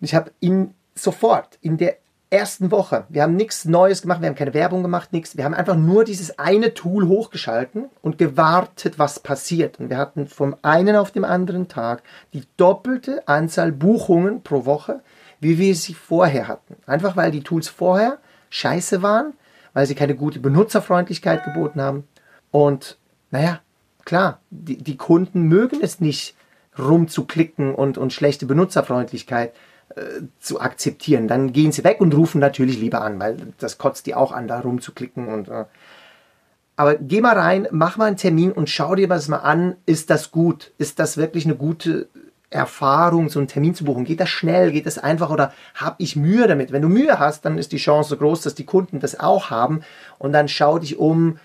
[0.02, 1.98] Ich habe in sofort in der
[2.30, 3.06] ersten Woche.
[3.10, 5.36] Wir haben nichts Neues gemacht, wir haben keine Werbung gemacht, nichts.
[5.36, 9.80] Wir haben einfach nur dieses eine Tool hochgeschalten und gewartet, was passiert.
[9.80, 15.02] Und wir hatten vom einen auf dem anderen Tag die doppelte Anzahl Buchungen pro Woche,
[15.40, 16.76] wie wir sie vorher hatten.
[16.86, 18.20] Einfach weil die Tools vorher
[18.52, 19.34] scheiße waren,
[19.74, 22.08] weil sie keine gute Benutzerfreundlichkeit geboten haben.
[22.52, 22.98] Und
[23.32, 23.60] naja,
[24.06, 26.35] klar, die, die Kunden mögen es nicht
[26.78, 29.54] rumzuklicken und, und schlechte Benutzerfreundlichkeit
[29.96, 30.02] äh,
[30.40, 31.28] zu akzeptieren.
[31.28, 34.48] Dann gehen sie weg und rufen natürlich lieber an, weil das kotzt die auch an,
[34.48, 35.66] da rumzuklicken und äh.
[36.76, 39.76] aber geh mal rein, mach mal einen Termin und schau dir das mal an.
[39.86, 40.74] Ist das gut?
[40.78, 42.10] Ist das wirklich eine gute
[42.50, 44.06] Erfahrung, so einen Termin zu buchen?
[44.06, 44.72] Geht das schnell?
[44.72, 46.72] Geht das einfach oder habe ich Mühe damit?
[46.72, 49.82] Wenn du Mühe hast, dann ist die Chance groß, dass die Kunden das auch haben
[50.18, 51.38] und dann schau dich um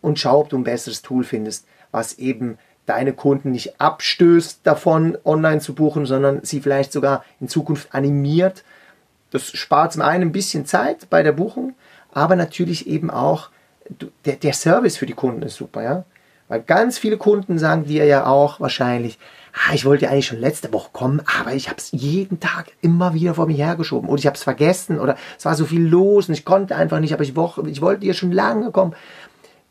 [0.00, 5.18] und schau, ob du ein besseres Tool findest, was eben deine Kunden nicht abstößt davon,
[5.24, 8.64] online zu buchen, sondern sie vielleicht sogar in Zukunft animiert.
[9.30, 11.74] Das spart zum einen ein bisschen Zeit bei der Buchung,
[12.12, 13.50] aber natürlich eben auch
[14.24, 16.04] der, der Service für die Kunden ist super, ja.
[16.48, 19.18] Weil ganz viele Kunden sagen dir ja auch wahrscheinlich,
[19.52, 23.12] ah, ich wollte eigentlich schon letzte Woche kommen, aber ich habe es jeden Tag immer
[23.12, 26.28] wieder vor mir hergeschoben oder ich habe es vergessen oder es war so viel los
[26.28, 27.34] und ich konnte einfach nicht, aber ich,
[27.66, 28.94] ich wollte ja schon lange kommen.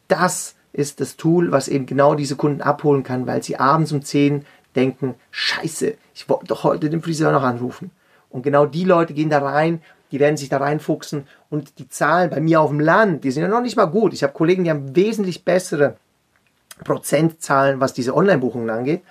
[0.07, 4.03] Das ist das Tool, was eben genau diese Kunden abholen kann, weil sie abends um
[4.03, 7.89] 10 denken, scheiße, ich wollte doch heute den Friseur noch anrufen.
[8.29, 12.29] Und genau die Leute gehen da rein, die werden sich da reinfuchsen und die Zahlen
[12.29, 14.13] bei mir auf dem Land, die sind ja noch nicht mal gut.
[14.13, 15.97] Ich habe Kollegen, die haben wesentlich bessere
[16.83, 19.01] Prozentzahlen, was diese Online-Buchungen angeht.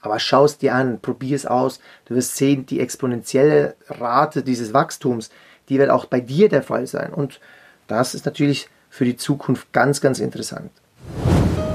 [0.00, 1.80] Aber schau es dir an, probier es aus.
[2.04, 5.30] Du wirst sehen, die exponentielle Rate dieses Wachstums,
[5.68, 7.12] die wird auch bei dir der Fall sein.
[7.12, 7.40] Und
[7.88, 10.70] das ist natürlich für die Zukunft ganz, ganz interessant.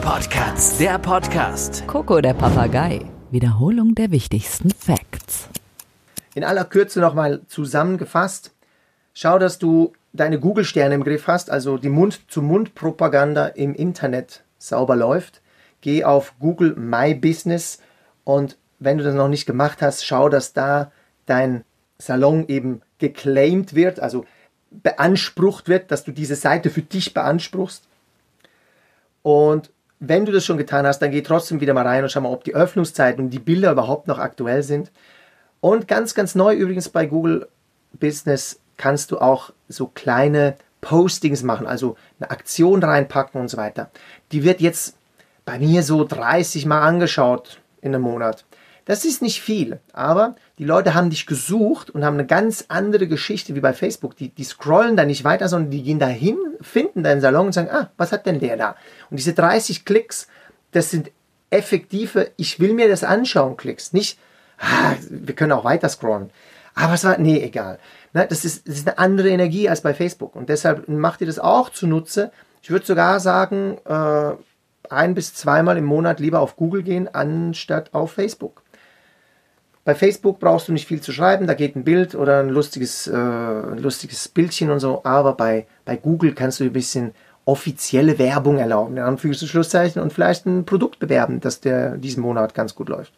[0.02, 1.86] Podcast, der Podcast.
[1.86, 3.06] Coco der Papagei.
[3.30, 5.48] Wiederholung der wichtigsten Facts.
[6.34, 8.52] In aller Kürze nochmal zusammengefasst.
[9.14, 15.42] Schau, dass du deine Google-Sterne im Griff hast, also die Mund-zu-Mund-Propaganda im Internet sauber läuft.
[15.82, 17.80] Geh auf Google My Business
[18.24, 20.92] und wenn du das noch nicht gemacht hast, schau, dass da
[21.28, 21.64] dein
[22.00, 24.26] Salon eben geclaimed wird, also
[24.72, 27.84] beansprucht wird, dass du diese Seite für dich beanspruchst.
[29.22, 29.70] Und
[30.02, 32.32] wenn du das schon getan hast, dann geh trotzdem wieder mal rein und schau mal,
[32.32, 34.92] ob die Öffnungszeiten und die Bilder überhaupt noch aktuell sind.
[35.62, 37.48] Und ganz, ganz neu übrigens bei Google
[37.94, 43.92] Business kannst du auch so kleine Postings machen, also eine Aktion reinpacken und so weiter.
[44.32, 44.96] Die wird jetzt
[45.46, 48.44] bei mir so 30 Mal angeschaut in einem Monat.
[48.86, 53.08] Das ist nicht viel, aber die Leute haben dich gesucht und haben eine ganz andere
[53.08, 54.16] Geschichte wie bei Facebook.
[54.16, 57.54] Die, die scrollen da nicht weiter, sondern die gehen da hin, finden deinen Salon und
[57.54, 58.76] sagen, ah, was hat denn der da?
[59.10, 60.28] Und diese 30 Klicks,
[60.72, 61.12] das sind
[61.52, 63.94] effektive, ich will mir das anschauen, Klicks.
[63.94, 64.18] Nicht,
[64.58, 66.32] ah, wir können auch weiter scrollen.
[66.74, 67.78] Aber es war, nee, egal.
[68.14, 70.36] Na, das, ist, das ist eine andere Energie als bei Facebook.
[70.36, 72.32] Und deshalb macht ihr das auch zunutze.
[72.62, 74.32] Ich würde sogar sagen, äh,
[74.90, 78.61] ein bis zweimal im Monat lieber auf Google gehen, anstatt auf Facebook.
[79.84, 83.08] Bei Facebook brauchst du nicht viel zu schreiben, da geht ein Bild oder ein lustiges,
[83.08, 87.16] äh, lustiges Bildchen und so, aber bei, bei Google kannst du ein bisschen
[87.46, 92.22] offizielle Werbung erlauben, in Anführungs- und Schlusszeichen, und vielleicht ein Produkt bewerben, das der diesen
[92.22, 93.14] Monat ganz gut läuft.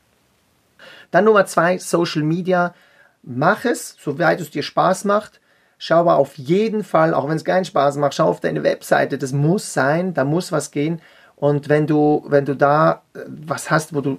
[1.11, 2.73] Dann Nummer zwei, Social Media.
[3.21, 5.39] Mach es, soweit es dir Spaß macht.
[5.77, 9.17] Schau aber auf jeden Fall, auch wenn es keinen Spaß macht, schau auf deine Webseite.
[9.17, 11.01] Das muss sein, da muss was gehen.
[11.35, 14.17] Und wenn du, wenn du da äh, was hast, wo du,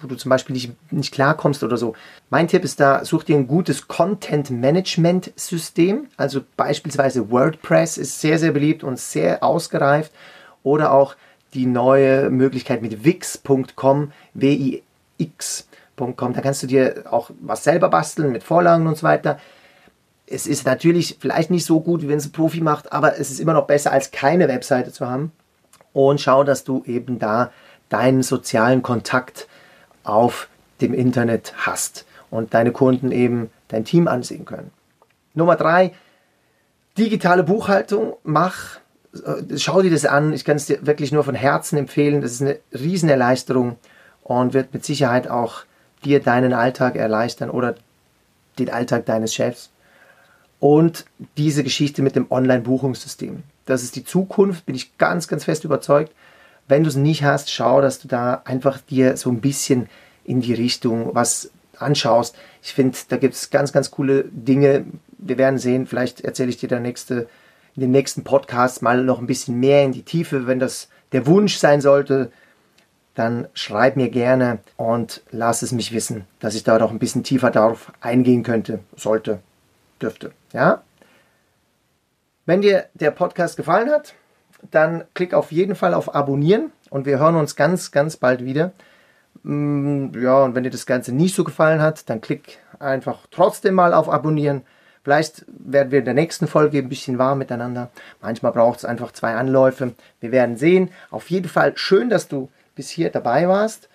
[0.00, 1.94] wo du zum Beispiel nicht, nicht klarkommst oder so,
[2.30, 6.08] mein Tipp ist da, such dir ein gutes Content-Management-System.
[6.16, 10.10] Also beispielsweise WordPress ist sehr, sehr beliebt und sehr ausgereift.
[10.62, 11.16] Oder auch
[11.54, 16.32] die neue Möglichkeit mit wix.com, W-I-X.com.
[16.32, 19.38] Da kannst du dir auch was selber basteln mit Vorlagen und so weiter.
[20.26, 23.30] Es ist natürlich vielleicht nicht so gut, wie wenn es ein Profi macht, aber es
[23.30, 25.32] ist immer noch besser, als keine Webseite zu haben
[25.92, 27.52] und schau, dass du eben da
[27.88, 29.48] deinen sozialen Kontakt
[30.04, 30.48] auf
[30.80, 34.70] dem Internet hast und deine Kunden eben dein Team ansehen können.
[35.34, 35.92] Nummer drei,
[36.96, 38.78] digitale Buchhaltung, mach,
[39.14, 40.32] äh, schau dir das an.
[40.32, 42.20] Ich kann es dir wirklich nur von Herzen empfehlen.
[42.20, 43.76] Das ist eine Riesenerleichterung
[44.22, 45.62] und wird mit Sicherheit auch
[46.04, 47.74] dir deinen Alltag erleichtern oder
[48.58, 49.70] den Alltag deines Chefs.
[50.58, 55.64] Und diese Geschichte mit dem Online-Buchungssystem das ist die Zukunft, bin ich ganz, ganz fest
[55.64, 56.12] überzeugt.
[56.68, 59.88] Wenn du es nicht hast, schau, dass du da einfach dir so ein bisschen
[60.24, 62.36] in die Richtung was anschaust.
[62.62, 64.84] Ich finde, da gibt es ganz, ganz coole Dinge.
[65.18, 67.28] Wir werden sehen, vielleicht erzähle ich dir der nächste,
[67.74, 70.46] in den nächsten Podcasts mal noch ein bisschen mehr in die Tiefe.
[70.46, 72.30] Wenn das der Wunsch sein sollte,
[73.14, 77.24] dann schreib mir gerne und lass es mich wissen, dass ich da noch ein bisschen
[77.24, 79.40] tiefer darauf eingehen könnte, sollte,
[80.00, 80.32] dürfte.
[80.52, 80.82] Ja?
[82.46, 84.14] Wenn dir der Podcast gefallen hat,
[84.70, 88.72] dann klick auf jeden Fall auf Abonnieren und wir hören uns ganz, ganz bald wieder.
[89.42, 93.74] Mm, ja, und wenn dir das Ganze nicht so gefallen hat, dann klick einfach trotzdem
[93.74, 94.62] mal auf Abonnieren.
[95.02, 97.90] Vielleicht werden wir in der nächsten Folge ein bisschen warm miteinander.
[98.20, 99.94] Manchmal braucht es einfach zwei Anläufe.
[100.20, 100.90] Wir werden sehen.
[101.10, 103.88] Auf jeden Fall schön, dass du bis hier dabei warst.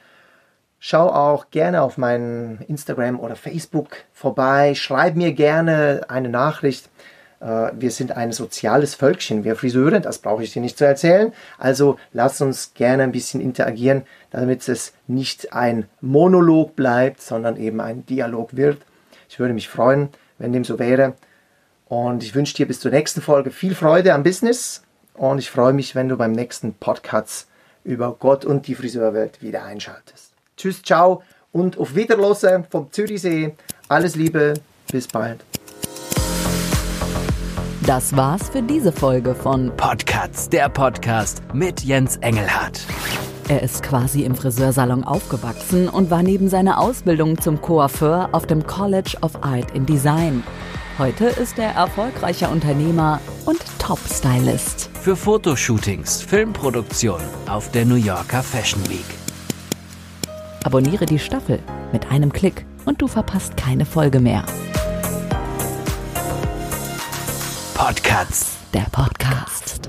[0.79, 4.73] Schau auch gerne auf meinen Instagram oder Facebook vorbei.
[4.75, 6.89] Schreib mir gerne eine Nachricht.
[7.39, 11.33] Äh, wir sind ein soziales Völkchen, wir Friseure, das brauche ich dir nicht zu erzählen.
[11.57, 17.81] Also lass uns gerne ein bisschen interagieren, damit es nicht ein Monolog bleibt, sondern eben
[17.81, 18.77] ein Dialog wird.
[19.29, 21.13] Ich würde mich freuen, wenn dem so wäre.
[21.87, 24.81] Und ich wünsche dir bis zur nächsten Folge viel Freude am Business.
[25.13, 27.47] Und ich freue mich, wenn du beim nächsten Podcast
[27.83, 30.31] über Gott und die Friseurwelt wieder einschaltest.
[30.57, 31.21] Tschüss, ciao
[31.51, 33.53] und auf Wiederlose vom Zürichsee.
[33.87, 34.55] Alles Liebe,
[34.91, 35.39] bis bald.
[37.85, 42.83] Das war's für diese Folge von Podcasts, der Podcast mit Jens Engelhardt.
[43.47, 48.65] Er ist quasi im Friseursalon aufgewachsen und war neben seiner Ausbildung zum Coiffeur auf dem
[48.65, 50.41] College of Art in Design.
[50.97, 54.89] Heute ist er erfolgreicher Unternehmer und Top-Stylist.
[54.99, 59.05] Für Fotoshootings, Filmproduktion auf der New Yorker Fashion Week.
[60.63, 61.59] Abonniere die Staffel
[61.93, 64.43] mit einem Klick und du verpasst keine Folge mehr.
[67.75, 68.55] Podcasts.
[68.73, 69.81] Der Podcast.